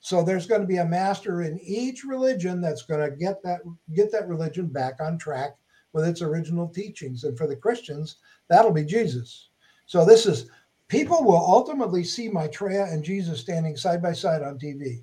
[0.00, 3.60] So there's going to be a master in each religion that's going to get that
[3.94, 5.56] get that religion back on track
[5.92, 7.24] with its original teachings.
[7.24, 8.16] And for the Christians,
[8.48, 9.48] that'll be Jesus.
[9.86, 10.50] So this is
[10.88, 15.02] people will ultimately see Maitreya and Jesus standing side by side on TV.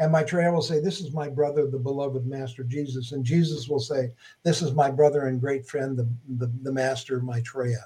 [0.00, 3.12] And Maitreya will say, This is my brother, the beloved Master Jesus.
[3.12, 4.12] And Jesus will say,
[4.44, 7.84] This is my brother and great friend, the, the, the Master Maitreya,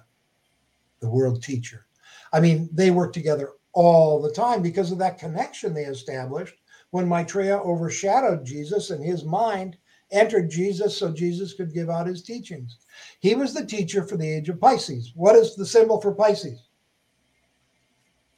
[1.01, 1.87] the world teacher.
[2.33, 6.55] I mean, they work together all the time because of that connection they established
[6.91, 9.77] when Maitreya overshadowed Jesus and his mind
[10.11, 12.77] entered Jesus so Jesus could give out his teachings.
[13.21, 15.13] He was the teacher for the age of Pisces.
[15.15, 16.69] What is the symbol for Pisces?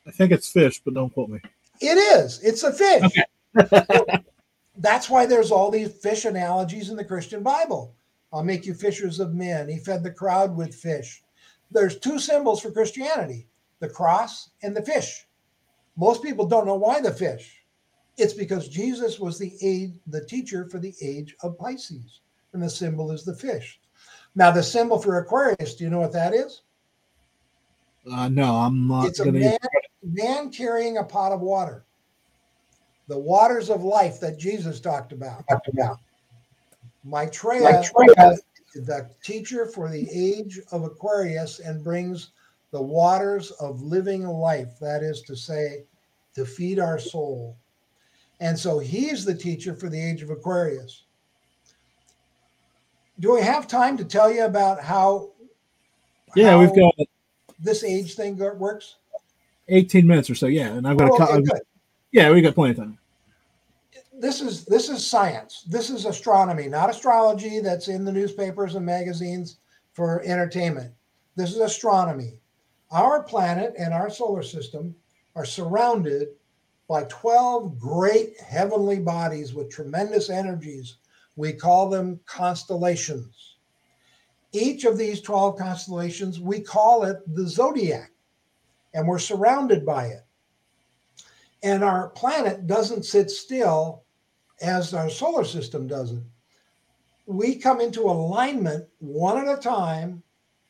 [0.06, 1.40] I think it's fish, but don't quote me.
[1.80, 2.40] It is.
[2.42, 3.02] It's a fish.
[3.58, 4.04] Okay.
[4.76, 7.94] That's why there's all these fish analogies in the Christian Bible.
[8.32, 9.68] I'll make you fishers of men.
[9.68, 11.22] He fed the crowd with fish.
[11.70, 13.48] There's two symbols for Christianity
[13.84, 15.26] the cross and the fish.
[15.96, 17.62] Most people don't know why the fish.
[18.16, 22.20] It's because Jesus was the aid, the teacher for the age of Pisces,
[22.52, 23.80] and the symbol is the fish.
[24.34, 26.62] Now, the symbol for Aquarius, do you know what that is?
[28.10, 29.06] Uh, no, I'm not.
[29.06, 29.58] It's a man,
[30.02, 31.84] man carrying a pot of water.
[33.08, 35.46] The waters of life that Jesus talked about.
[35.48, 35.98] Talked about.
[37.04, 38.36] Maitreya, Maitreya,
[38.74, 42.30] the teacher for the age of Aquarius, and brings
[42.74, 44.80] the waters of living life.
[44.80, 45.84] That is to say,
[46.34, 47.56] to feed our soul.
[48.40, 51.04] And so he's the teacher for the age of Aquarius.
[53.20, 55.30] Do we have time to tell you about how?
[56.34, 56.94] Yeah, how we've got
[57.60, 58.96] this age thing works.
[59.68, 60.72] 18 minutes or so, yeah.
[60.72, 61.60] And I've got oh, okay, a
[62.10, 62.98] yeah, we got plenty of time.
[64.12, 65.64] This is this is science.
[65.68, 69.58] This is astronomy, not astrology that's in the newspapers and magazines
[69.92, 70.92] for entertainment.
[71.36, 72.40] This is astronomy.
[72.94, 74.94] Our planet and our solar system
[75.34, 76.28] are surrounded
[76.88, 80.98] by 12 great heavenly bodies with tremendous energies.
[81.34, 83.56] We call them constellations.
[84.52, 88.12] Each of these 12 constellations, we call it the zodiac,
[88.94, 90.24] and we're surrounded by it.
[91.64, 94.04] And our planet doesn't sit still
[94.62, 96.24] as our solar system doesn't.
[97.26, 100.22] We come into alignment one at a time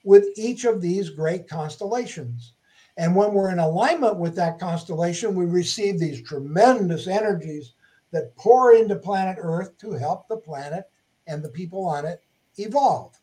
[0.04, 2.52] with each of these great constellations.
[2.96, 7.72] And when we're in alignment with that constellation, we receive these tremendous energies
[8.12, 10.84] that pour into planet Earth to help the planet
[11.26, 12.22] and the people on it
[12.58, 13.18] evolve.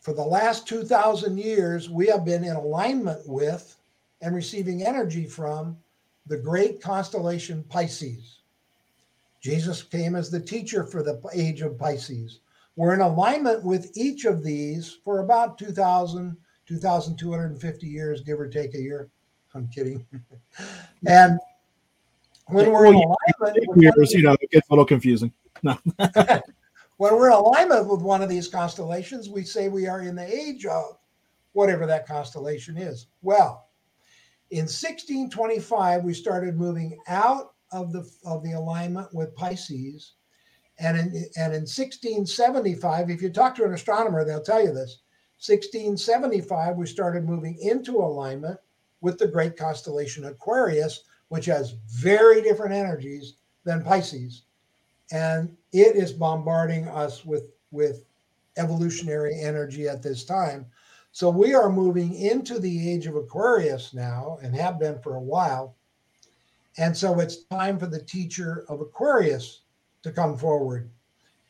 [0.00, 3.76] For the last 2,000 years, we have been in alignment with
[4.22, 5.76] and receiving energy from
[6.26, 8.38] the great constellation Pisces.
[9.42, 12.40] Jesus came as the teacher for the age of Pisces.
[12.76, 16.36] We're in alignment with each of these for about 2,000
[16.70, 19.10] 2,250 years, give or take a year.
[19.54, 20.06] I'm kidding.
[21.06, 21.40] and
[22.46, 25.32] when we're in alignment, years, you know, it gets a little confusing.
[25.64, 25.76] No.
[26.96, 30.32] when we're in alignment with one of these constellations, we say we are in the
[30.32, 30.96] age of
[31.54, 33.08] whatever that constellation is.
[33.20, 33.66] Well,
[34.52, 40.14] in 1625, we started moving out of the of the alignment with Pisces.
[40.80, 41.06] And in,
[41.36, 45.02] and in 1675, if you talk to an astronomer, they'll tell you this.
[45.38, 48.58] 1675, we started moving into alignment
[49.02, 54.42] with the great constellation Aquarius, which has very different energies than Pisces.
[55.12, 58.04] And it is bombarding us with, with
[58.56, 60.66] evolutionary energy at this time.
[61.12, 65.22] So we are moving into the age of Aquarius now and have been for a
[65.22, 65.74] while.
[66.78, 69.62] And so it's time for the teacher of Aquarius
[70.02, 70.90] to come forward.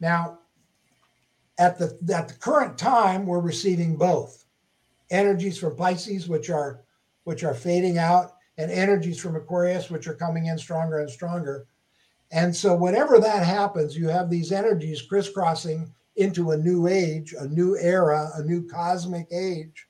[0.01, 0.39] Now,
[1.59, 4.45] at the at the current time we're receiving both.
[5.11, 6.81] Energies from pisces which are
[7.25, 11.67] which are fading out and energies from aquarius which are coming in stronger and stronger.
[12.33, 17.47] And so whenever that happens you have these energies crisscrossing into a new age a
[17.49, 19.87] new era a new cosmic age.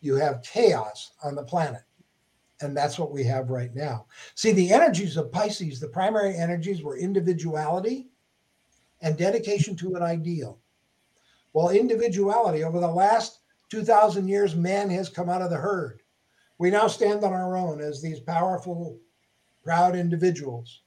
[0.00, 1.82] You have chaos on the planet
[2.64, 6.82] and that's what we have right now see the energies of pisces the primary energies
[6.82, 8.08] were individuality
[9.02, 10.58] and dedication to an ideal
[11.54, 13.38] well, individuality over the last
[13.70, 16.02] 2,000 years, man has come out of the herd.
[16.58, 18.98] We now stand on our own as these powerful,
[19.62, 20.82] proud individuals.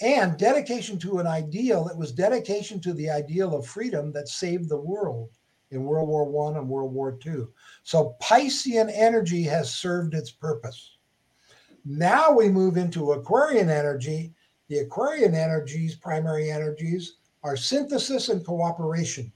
[0.00, 4.70] And dedication to an ideal, it was dedication to the ideal of freedom that saved
[4.70, 5.30] the world
[5.74, 7.46] in World War One and World War II.
[7.82, 10.96] So Piscean energy has served its purpose.
[11.84, 14.32] Now we move into Aquarian energy.
[14.68, 19.30] The Aquarian energies, primary energies, are synthesis and cooperation.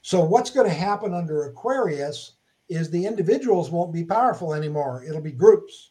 [0.00, 2.32] So, what's going to happen under Aquarius
[2.68, 5.90] is the individuals won't be powerful anymore, it'll be groups.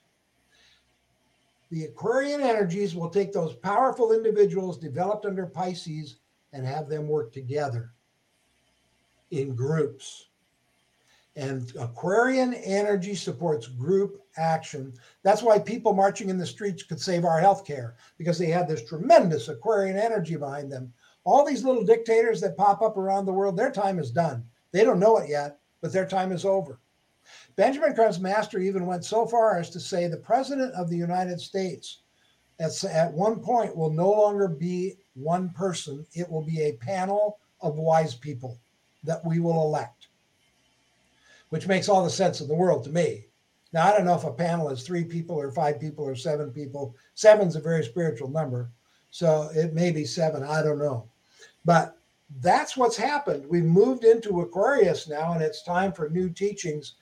[1.69, 6.17] The Aquarian energies will take those powerful individuals developed under Pisces
[6.51, 7.93] and have them work together
[9.31, 10.27] in groups.
[11.37, 14.93] And Aquarian energy supports group action.
[15.23, 18.67] That's why people marching in the streets could save our health care because they had
[18.67, 20.91] this tremendous Aquarian energy behind them.
[21.23, 24.43] All these little dictators that pop up around the world, their time is done.
[24.71, 26.79] They don't know it yet, but their time is over.
[27.55, 31.39] Benjamin Creme's master even went so far as to say the president of the United
[31.39, 32.01] States
[32.59, 37.39] at, at one point will no longer be one person, it will be a panel
[37.61, 38.59] of wise people
[39.03, 40.07] that we will elect,
[41.49, 43.25] which makes all the sense in the world to me.
[43.73, 46.51] Now, I don't know if a panel is three people or five people or seven
[46.51, 46.95] people.
[47.15, 48.69] Seven's a very spiritual number.
[49.11, 50.43] So it may be seven.
[50.43, 51.07] I don't know.
[51.63, 51.97] But
[52.39, 53.45] that's what's happened.
[53.45, 56.95] We've moved into Aquarius now, and it's time for new teachings.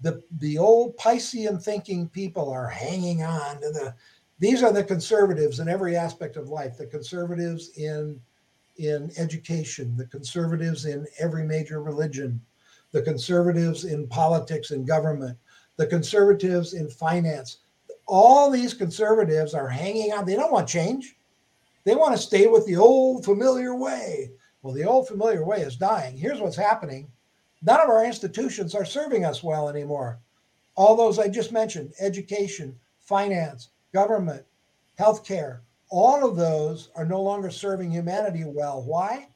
[0.00, 3.94] The, the old Piscean thinking people are hanging on to the,
[4.38, 8.20] these are the conservatives in every aspect of life, the conservatives in
[8.78, 12.40] in education, the conservatives in every major religion,
[12.92, 15.36] the conservatives in politics and government,
[15.76, 17.58] the conservatives in finance.
[18.06, 20.24] All these conservatives are hanging on.
[20.24, 21.16] They don't want change.
[21.84, 24.30] They want to stay with the old familiar way.
[24.62, 26.16] Well, the old familiar way is dying.
[26.16, 27.10] Here's what's happening
[27.62, 30.20] none of our institutions are serving us well anymore.
[30.76, 34.44] All those I just mentioned education, finance, government,
[34.98, 35.60] healthcare,
[35.90, 38.82] all of those are no longer serving humanity well.
[38.82, 39.28] Why?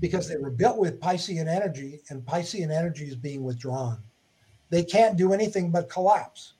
[0.00, 4.02] Because they were built with Piscean energy, and Piscean energy is being withdrawn.
[4.70, 6.54] They can't do anything but collapse.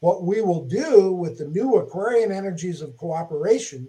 [0.00, 3.86] What we will do with the new Aquarian energies of cooperation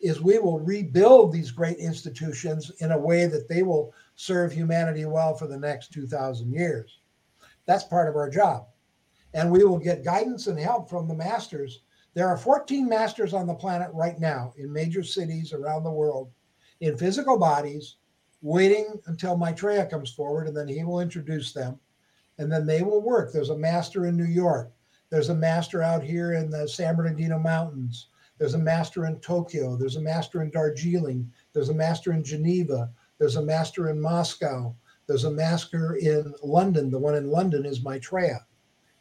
[0.00, 5.04] is we will rebuild these great institutions in a way that they will serve humanity
[5.04, 6.98] well for the next 2,000 years.
[7.66, 8.66] That's part of our job.
[9.34, 11.80] And we will get guidance and help from the masters
[12.14, 16.30] there are 14 masters on the planet right now in major cities around the world
[16.80, 17.96] in physical bodies,
[18.42, 21.78] waiting until Maitreya comes forward and then he will introduce them.
[22.38, 23.32] And then they will work.
[23.32, 24.72] There's a master in New York.
[25.10, 28.08] There's a master out here in the San Bernardino Mountains.
[28.38, 29.76] There's a master in Tokyo.
[29.76, 31.30] There's a master in Darjeeling.
[31.52, 32.90] There's a master in Geneva.
[33.18, 34.74] There's a master in Moscow.
[35.06, 36.90] There's a master in London.
[36.90, 38.44] The one in London is Maitreya.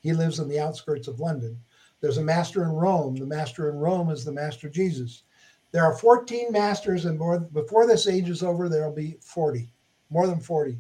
[0.02, 1.60] He lives in the outskirts of London.
[2.02, 3.16] There's a master in Rome.
[3.16, 5.24] The master in Rome is the master Jesus.
[5.72, 9.72] There are 14 masters, and more, before this age is over, there will be 40,
[10.10, 10.78] more than 40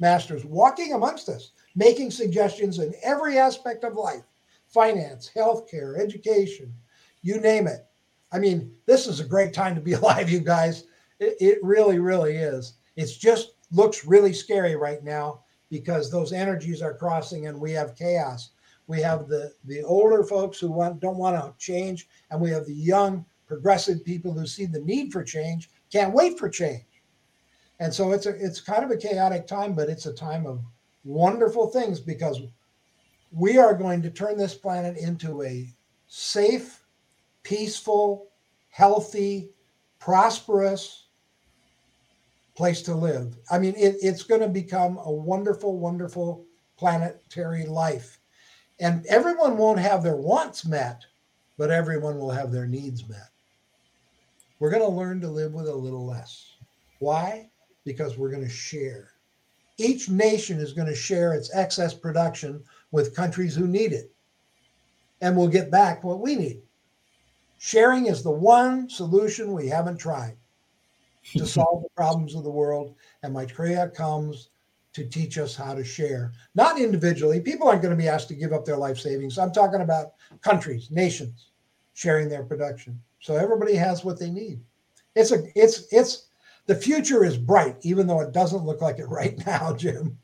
[0.00, 4.24] masters walking amongst us, making suggestions in every aspect of life
[4.66, 6.74] finance, healthcare, education,
[7.20, 7.86] you name it.
[8.32, 10.84] I mean, this is a great time to be alive, you guys.
[11.20, 12.74] It, it really, really is.
[12.96, 17.96] It's just looks really scary right now because those energies are crossing and we have
[17.96, 18.50] chaos.
[18.86, 22.66] We have the the older folks who want don't want to change, and we have
[22.66, 26.84] the young progressive people who see the need for change, can't wait for change.
[27.80, 30.60] And so it's a it's kind of a chaotic time, but it's a time of
[31.04, 32.40] wonderful things because
[33.30, 35.68] we are going to turn this planet into a
[36.06, 36.84] safe,
[37.42, 38.28] peaceful,
[38.68, 39.50] healthy,
[39.98, 41.06] prosperous
[42.54, 43.36] place to live.
[43.50, 46.44] I mean, it, it's going to become a wonderful, wonderful
[46.76, 48.18] planetary life.
[48.82, 51.06] And everyone won't have their wants met,
[51.56, 53.30] but everyone will have their needs met.
[54.58, 56.56] We're going to learn to live with a little less.
[56.98, 57.48] Why?
[57.84, 59.12] Because we're going to share.
[59.78, 64.10] Each nation is going to share its excess production with countries who need it.
[65.20, 66.60] And we'll get back what we need.
[67.58, 70.36] Sharing is the one solution we haven't tried
[71.36, 72.96] to solve the problems of the world.
[73.22, 74.48] And my Maitreya comes
[74.92, 77.40] to teach us how to share, not individually.
[77.40, 79.38] People aren't going to be asked to give up their life savings.
[79.38, 80.12] I'm talking about
[80.42, 81.50] countries, nations
[81.94, 83.00] sharing their production.
[83.20, 84.60] So everybody has what they need.
[85.14, 86.26] It's a it's it's
[86.66, 90.18] the future is bright, even though it doesn't look like it right now, Jim.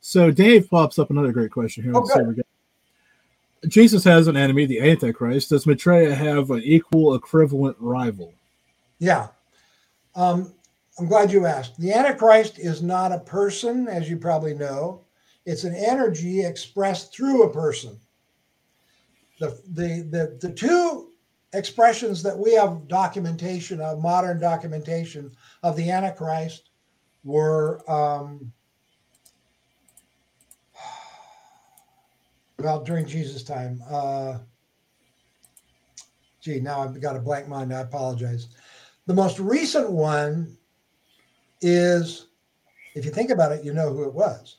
[0.00, 1.92] so Dave pops up another great question here.
[1.94, 2.44] Oh, good.
[3.68, 5.48] Jesus has an enemy, the Antichrist.
[5.50, 8.34] Does Maitreya have an equal, equivalent rival?
[8.98, 9.28] Yeah.
[10.14, 10.52] Um,
[10.98, 11.78] I'm glad you asked.
[11.78, 15.04] The Antichrist is not a person, as you probably know.
[15.44, 17.98] It's an energy expressed through a person.
[19.40, 21.10] The, the, the, the two
[21.52, 25.32] expressions that we have documentation of, modern documentation
[25.62, 26.70] of the Antichrist,
[27.24, 28.52] were um,
[32.58, 33.82] well during Jesus' time.
[33.90, 34.38] Uh,
[36.40, 37.72] gee, now I've got a blank mind.
[37.74, 38.48] I apologize.
[39.06, 40.56] The most recent one
[41.64, 42.26] is,
[42.94, 44.58] if you think about it, you know who it was.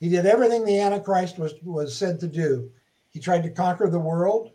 [0.00, 2.70] He did everything the Antichrist was, was said to do.
[3.10, 4.52] He tried to conquer the world.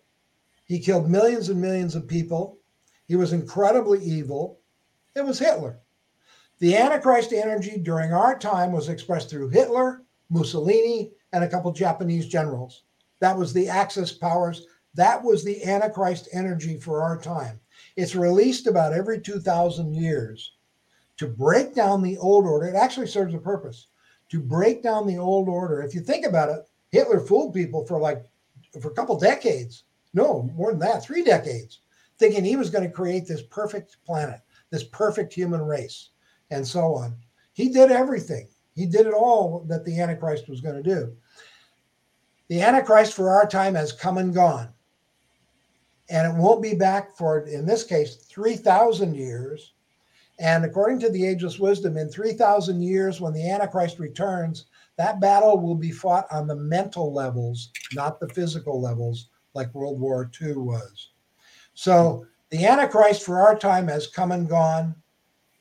[0.66, 2.58] He killed millions and millions of people.
[3.08, 4.60] He was incredibly evil.
[5.16, 5.80] It was Hitler.
[6.60, 12.28] The Antichrist energy during our time was expressed through Hitler, Mussolini, and a couple Japanese
[12.28, 12.84] generals.
[13.20, 14.66] That was the Axis powers.
[14.96, 17.60] That was the Antichrist energy for our time.
[17.96, 20.54] It's released about every 2,000 years
[21.22, 22.66] to break down the old order.
[22.66, 23.86] It actually serves a purpose
[24.30, 25.84] to break down the old order.
[25.84, 28.26] If you think about it, Hitler fooled people for like
[28.82, 29.84] for a couple decades.
[30.16, 31.82] No, more than that, three decades,
[32.18, 34.40] thinking he was going to create this perfect planet,
[34.72, 36.10] this perfect human race,
[36.50, 37.16] and so on.
[37.54, 38.48] He did everything.
[38.74, 41.16] He did it all that the Antichrist was going to do.
[42.48, 44.70] The Antichrist for our time has come and gone.
[46.10, 49.74] And it won't be back for, in this case, 3,000 years.
[50.40, 54.66] And according to the ageless wisdom, in 3,000 years, when the Antichrist returns,
[54.98, 60.00] that battle will be fought on the mental levels, not the physical levels, like World
[60.00, 61.10] War II was.
[61.74, 64.96] So the Antichrist for our time has come and gone,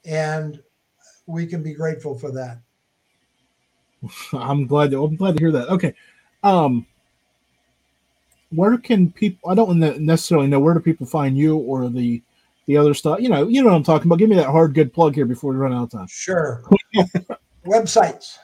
[0.05, 0.63] and
[1.27, 2.61] we can be grateful for that.
[4.33, 4.91] I'm glad.
[4.91, 5.69] To, I'm glad to hear that.
[5.69, 5.95] Okay,
[6.43, 6.87] um,
[8.51, 9.51] where can people?
[9.51, 12.23] I don't necessarily know where do people find you or the
[12.67, 13.21] the other stuff.
[13.21, 14.19] You know, you know what I'm talking about.
[14.19, 16.07] Give me that hard, good plug here before we run out of time.
[16.09, 16.63] Sure.
[17.67, 18.39] Websites.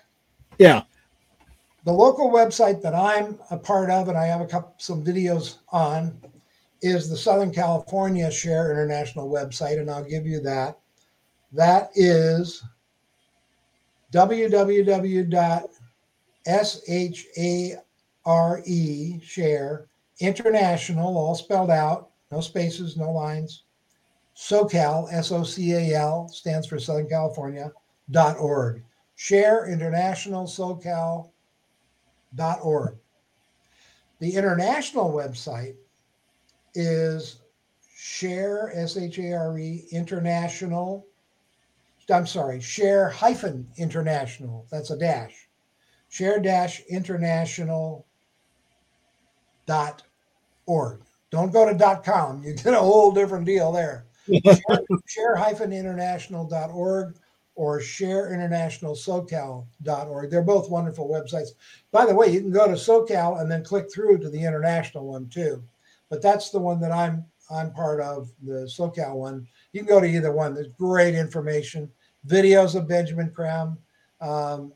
[0.58, 0.82] Yeah.
[1.84, 5.58] The local website that I'm a part of, and I have a couple some videos
[5.68, 6.18] on,
[6.82, 10.78] is the Southern California Share International website, and I'll give you that.
[11.52, 12.62] That is
[14.12, 15.68] www.share
[19.22, 19.88] share
[20.20, 23.64] international all spelled out no spaces no lines
[24.36, 27.72] socal s-o-c-a-l stands for southern california
[28.10, 28.82] dot org
[29.14, 31.30] share international socal
[32.34, 32.96] dot org
[34.20, 35.74] the international website
[36.74, 37.40] is
[37.96, 41.06] share s-h-a-r-e international
[42.10, 44.66] I'm sorry, share hyphen international.
[44.70, 45.48] That's a dash.
[46.08, 48.06] Share dash international
[49.66, 50.02] dot
[50.66, 51.02] org.
[51.30, 52.42] Don't go to dot com.
[52.44, 54.05] You get a whole different deal there.
[54.26, 57.16] Share, share hyphen international dot org
[57.54, 60.30] or share international socal.org.
[60.30, 61.50] They're both wonderful websites.
[61.90, 65.06] By the way, you can go to SoCal and then click through to the international
[65.06, 65.62] one too.
[66.10, 69.46] But that's the one that I'm I'm part of, the SoCal one.
[69.72, 70.54] You can go to either one.
[70.54, 71.90] There's great information
[72.26, 73.78] videos of Benjamin Creme.
[74.20, 74.72] Um,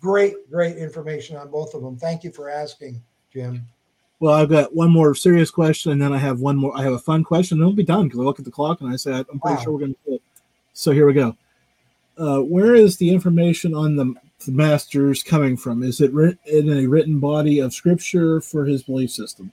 [0.00, 1.96] great, great information on both of them.
[1.96, 3.66] Thank you for asking, Jim.
[4.24, 6.74] Well, I've got one more serious question, and then I have one more.
[6.74, 8.80] I have a fun question, and it'll be done because I look at the clock
[8.80, 9.62] and I said, I'm pretty wow.
[9.62, 10.00] sure we're going to.
[10.06, 10.22] do it."
[10.72, 11.36] So here we go.
[12.16, 14.14] Uh, where is the information on the,
[14.46, 15.82] the masters coming from?
[15.82, 19.52] Is it written in a written body of scripture for his belief system?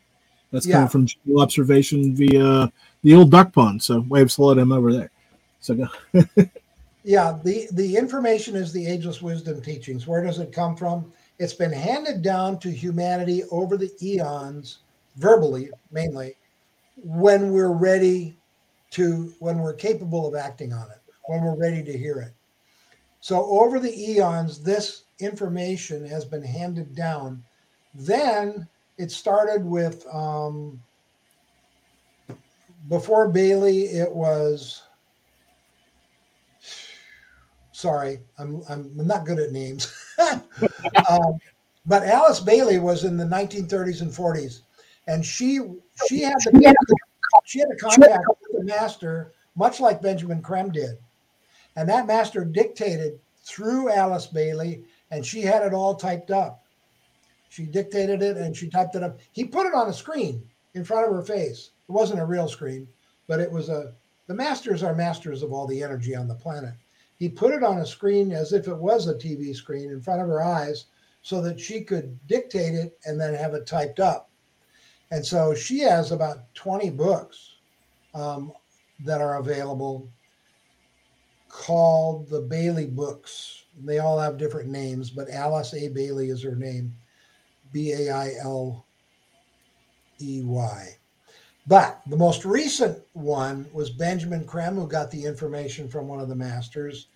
[0.53, 0.87] That's yeah.
[0.87, 2.71] coming from observation via
[3.03, 3.83] the old duck pond.
[3.83, 5.11] So wave slow him over there.
[5.59, 5.87] So go.
[7.03, 10.05] Yeah, the, the information is the ageless wisdom teachings.
[10.05, 11.11] Where does it come from?
[11.41, 14.81] It's been handed down to humanity over the eons,
[15.15, 16.35] verbally mainly,
[17.03, 18.37] when we're ready
[18.91, 22.33] to, when we're capable of acting on it, when we're ready to hear it.
[23.21, 27.43] So over the eons, this information has been handed down.
[27.95, 28.67] Then
[28.99, 30.79] it started with, um,
[32.87, 34.83] before Bailey, it was
[37.81, 39.91] sorry, I'm, I'm not good at names.
[41.09, 41.39] um,
[41.85, 44.61] but Alice Bailey was in the 1930s and 40s,
[45.07, 45.59] and she
[46.07, 46.75] she had the
[47.43, 50.99] she had a contact with the master, much like Benjamin Creme did,
[51.75, 56.63] and that master dictated through Alice Bailey, and she had it all typed up.
[57.49, 59.19] She dictated it and she typed it up.
[59.33, 60.41] He put it on a screen
[60.73, 61.71] in front of her face.
[61.89, 62.87] It wasn't a real screen,
[63.27, 63.93] but it was a.
[64.27, 66.75] The masters are masters of all the energy on the planet
[67.21, 70.23] he put it on a screen as if it was a TV screen in front
[70.23, 70.87] of her eyes
[71.21, 74.31] so that she could dictate it and then have it typed up.
[75.11, 77.57] And so she has about 20 books
[78.15, 78.51] um,
[79.05, 80.09] that are available
[81.47, 83.65] called the Bailey books.
[83.85, 85.89] They all have different names, but Alice A.
[85.89, 86.91] Bailey is her name
[87.71, 88.83] B A I L
[90.19, 90.97] E Y.
[91.67, 96.29] But the most recent one was Benjamin Creme, who got the information from one of
[96.29, 97.07] the masters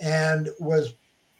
[0.00, 0.94] and was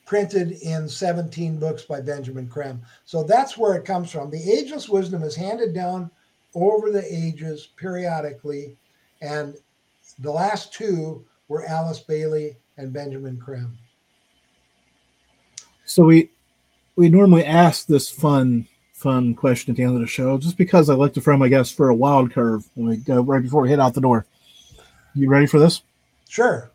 [0.06, 2.80] printed in 17 books by Benjamin Creme.
[3.04, 4.30] So that's where it comes from.
[4.30, 6.10] The ageless wisdom is handed down
[6.54, 8.76] over the ages periodically,
[9.20, 9.56] and
[10.20, 13.76] The last two were Alice Bailey and Benjamin Creme.
[15.84, 16.30] So we
[16.96, 18.68] we normally ask this fun
[19.04, 21.48] fun question at the end of the show, just because I like to throw my
[21.48, 24.24] guests for a wild curve when we go right before we head out the door.
[25.14, 25.82] You ready for this?
[26.26, 26.70] Sure.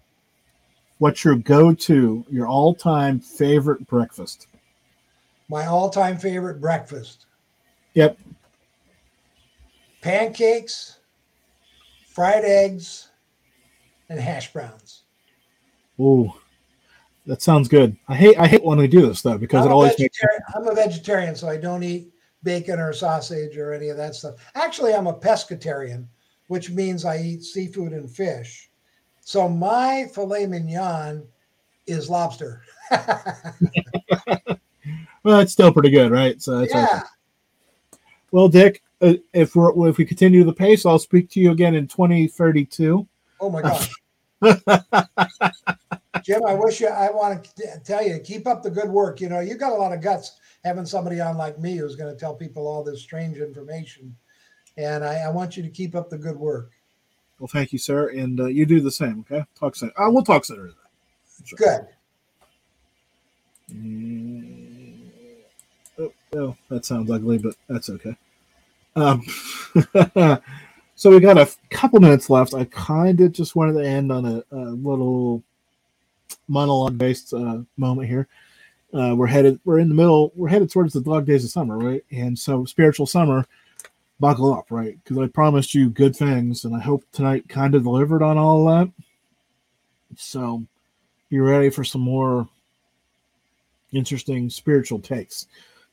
[0.99, 4.45] What's your go-to, your all-time favorite breakfast?
[5.49, 7.25] My all-time favorite breakfast.
[7.95, 8.19] Yep.
[10.01, 10.99] Pancakes,
[12.07, 13.09] fried eggs,
[14.07, 15.01] and hash browns.
[15.99, 16.31] Ooh,
[17.25, 17.97] that sounds good.
[18.07, 20.17] I hate I hate when we do this though because I'm it always makes.
[20.55, 22.13] I'm a vegetarian, so I don't eat
[22.43, 24.35] bacon or sausage or any of that stuff.
[24.55, 26.05] Actually, I'm a pescatarian,
[26.47, 28.69] which means I eat seafood and fish.
[29.21, 31.27] So my filet mignon
[31.85, 32.63] is lobster.
[35.23, 36.41] well, it's still pretty good, right?
[36.41, 36.85] So that's yeah.
[36.85, 37.03] okay.
[38.31, 41.75] Well, Dick, uh, if we're if we continue the pace, I'll speak to you again
[41.75, 43.07] in 2032.
[43.39, 43.89] Oh my gosh.
[46.23, 49.21] Jim, I wish you, I want to tell you, keep up the good work.
[49.21, 52.13] You know, you've got a lot of guts having somebody on like me who's going
[52.13, 54.15] to tell people all this strange information.
[54.77, 56.71] And I, I want you to keep up the good work.
[57.39, 59.25] Well, thank you, sir, and uh, you do the same.
[59.29, 59.91] Okay, talk soon.
[59.95, 60.73] Uh, we'll talk soon.
[61.55, 61.87] Good.
[63.73, 65.09] Mm,
[65.99, 68.15] oh, oh, that sounds ugly, but that's okay.
[68.95, 69.23] Um,
[70.95, 72.53] so we got a couple minutes left.
[72.53, 75.41] I kind of just wanted to end on a, a little
[76.49, 78.27] monologue-based uh, moment here.
[78.93, 81.77] Uh, we're headed, we're in the middle, we're headed towards the dog days of summer,
[81.77, 82.03] right?
[82.11, 83.45] And so, spiritual summer,
[84.19, 84.97] buckle up, right?
[85.03, 88.65] Because I promised you good things, and I hope tonight kind of delivered on all
[88.65, 88.91] that.
[90.17, 90.65] So,
[91.29, 92.49] be ready for some more
[93.91, 95.47] interesting spiritual takes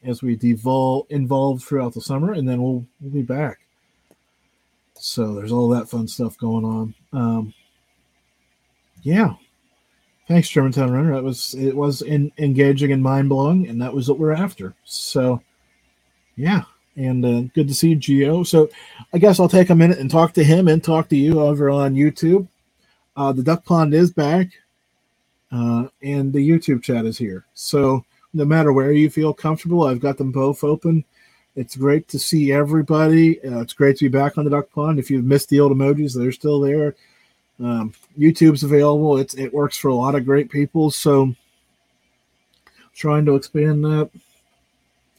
[0.05, 3.59] as we devolve involved throughout the summer, and then we'll we'll be back.
[4.95, 6.95] So there's all that fun stuff going on.
[7.13, 7.55] Um,
[9.03, 9.35] yeah,
[10.29, 11.15] thanks, Germantown Runner.
[11.15, 14.75] That was it was in, engaging and mind blowing, and that was what we're after.
[14.85, 15.43] So
[16.37, 16.63] yeah,
[16.97, 18.43] and uh, good to see Geo.
[18.43, 18.69] So
[19.13, 21.71] I guess I'll take a minute and talk to him and talk to you over
[21.71, 22.49] on YouTube.
[23.17, 24.49] Uh, the duck pond is back.
[25.53, 27.47] Uh, and the YouTube chat is here.
[27.55, 28.05] So
[28.35, 31.05] no matter where you feel comfortable, I've got them both open.
[31.55, 33.43] It's great to see everybody.
[33.43, 34.99] Uh, it's great to be back on the duck pond.
[34.99, 36.95] If you've missed the old emojis, they're still there.
[37.59, 39.19] Um, YouTube's available.
[39.19, 40.91] It's it works for a lot of great people.
[40.91, 41.35] So
[42.95, 44.11] trying to expand that.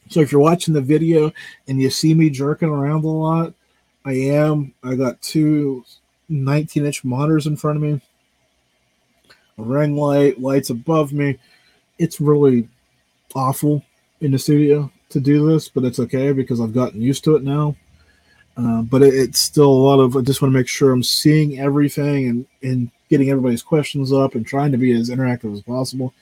[0.10, 1.32] So if you're watching the video
[1.68, 3.54] and you see me jerking around a lot,
[4.06, 4.74] I am.
[4.84, 5.84] I got two
[6.30, 8.02] 19 inch monitors in front of me
[9.58, 11.40] a ring light, lights above me.
[11.98, 12.70] It's really
[13.34, 13.84] awful
[14.22, 17.44] in the studio to do this, but it's okay because I've gotten used to it
[17.44, 17.76] now.
[18.58, 20.18] Uh, but it, it's still a lot of.
[20.18, 24.36] I just want to make sure I'm seeing everything and and getting everybody's questions up
[24.36, 26.14] and trying to be as interactive as possible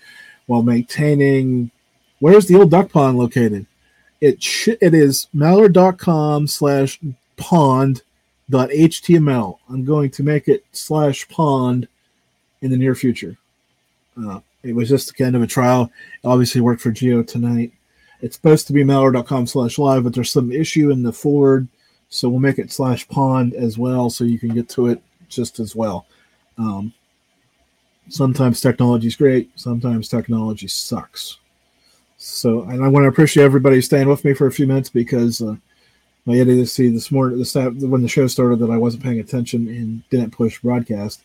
[0.48, 1.72] while maintaining.
[2.20, 3.66] Where's the old duck pond located?
[4.22, 7.00] It sh- it is Malliard.com slash
[7.38, 8.02] pond
[8.50, 9.58] dot html.
[9.70, 11.88] I'm going to make it slash pond
[12.62, 13.38] in the near future.
[14.18, 15.92] Uh, it was just kind of a trial.
[16.24, 17.72] It obviously worked for Geo tonight.
[18.22, 21.68] It's supposed to be Malliard.com slash live, but there's some issue in the forward.
[22.10, 25.60] So we'll make it slash pond as well so you can get to it just
[25.60, 26.06] as well.
[26.58, 26.94] Um,
[28.10, 31.40] sometimes technology is great, sometimes technology sucks.
[32.18, 35.42] So, and I want to appreciate everybody staying with me for a few minutes because
[35.42, 35.56] uh,
[36.26, 40.08] my idiocy this morning, this when the show started, that I wasn't paying attention and
[40.10, 41.22] didn't push broadcast.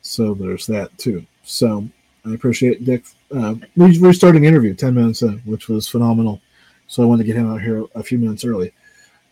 [0.00, 1.24] So there's that too.
[1.44, 1.88] So
[2.24, 3.04] I appreciate Dick
[3.34, 6.40] uh, restarting the interview 10 minutes in, which was phenomenal.
[6.86, 8.72] So I wanted to get him out here a few minutes early.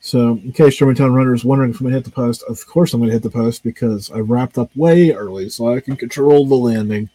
[0.01, 2.66] So in case Germantown Runner is wondering if I'm going to hit the post, of
[2.66, 5.80] course I'm going to hit the post because I wrapped up way early so I
[5.80, 7.11] can control the landing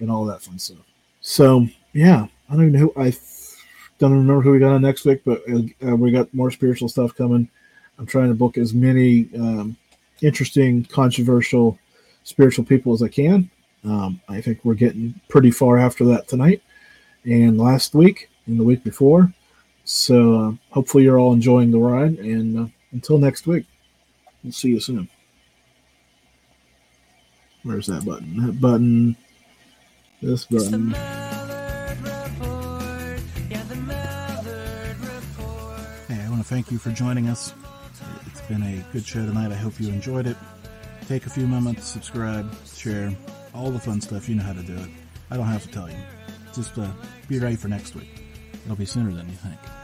[0.00, 0.78] and all that fun stuff.
[1.20, 3.12] So yeah, I don't even know who I
[3.98, 7.14] don't remember who we got on next week, but uh, we got more spiritual stuff
[7.14, 7.48] coming.
[7.98, 9.76] I'm trying to book as many um,
[10.20, 11.78] interesting, controversial
[12.24, 13.48] spiritual people as I can.
[13.84, 16.62] Um, I think we're getting pretty far after that tonight
[17.24, 19.32] and last week and the week before.
[19.84, 22.18] So uh, hopefully you're all enjoying the ride.
[22.18, 23.66] And uh, until next week,
[24.42, 25.08] we'll see you soon.
[27.62, 28.46] Where's that button?
[28.46, 29.16] That button.
[30.20, 30.90] This button.
[36.08, 37.54] Hey, I want to thank you for joining us.
[38.26, 39.50] It's been a good show tonight.
[39.52, 40.36] I hope you enjoyed it.
[41.08, 43.14] Take a few moments, subscribe, share,
[43.54, 44.28] all the fun stuff.
[44.28, 44.88] You know how to do it.
[45.30, 45.96] I don't have to tell you.
[46.54, 46.88] Just uh,
[47.28, 48.23] be ready for next week.
[48.64, 49.83] It'll be sooner than you think.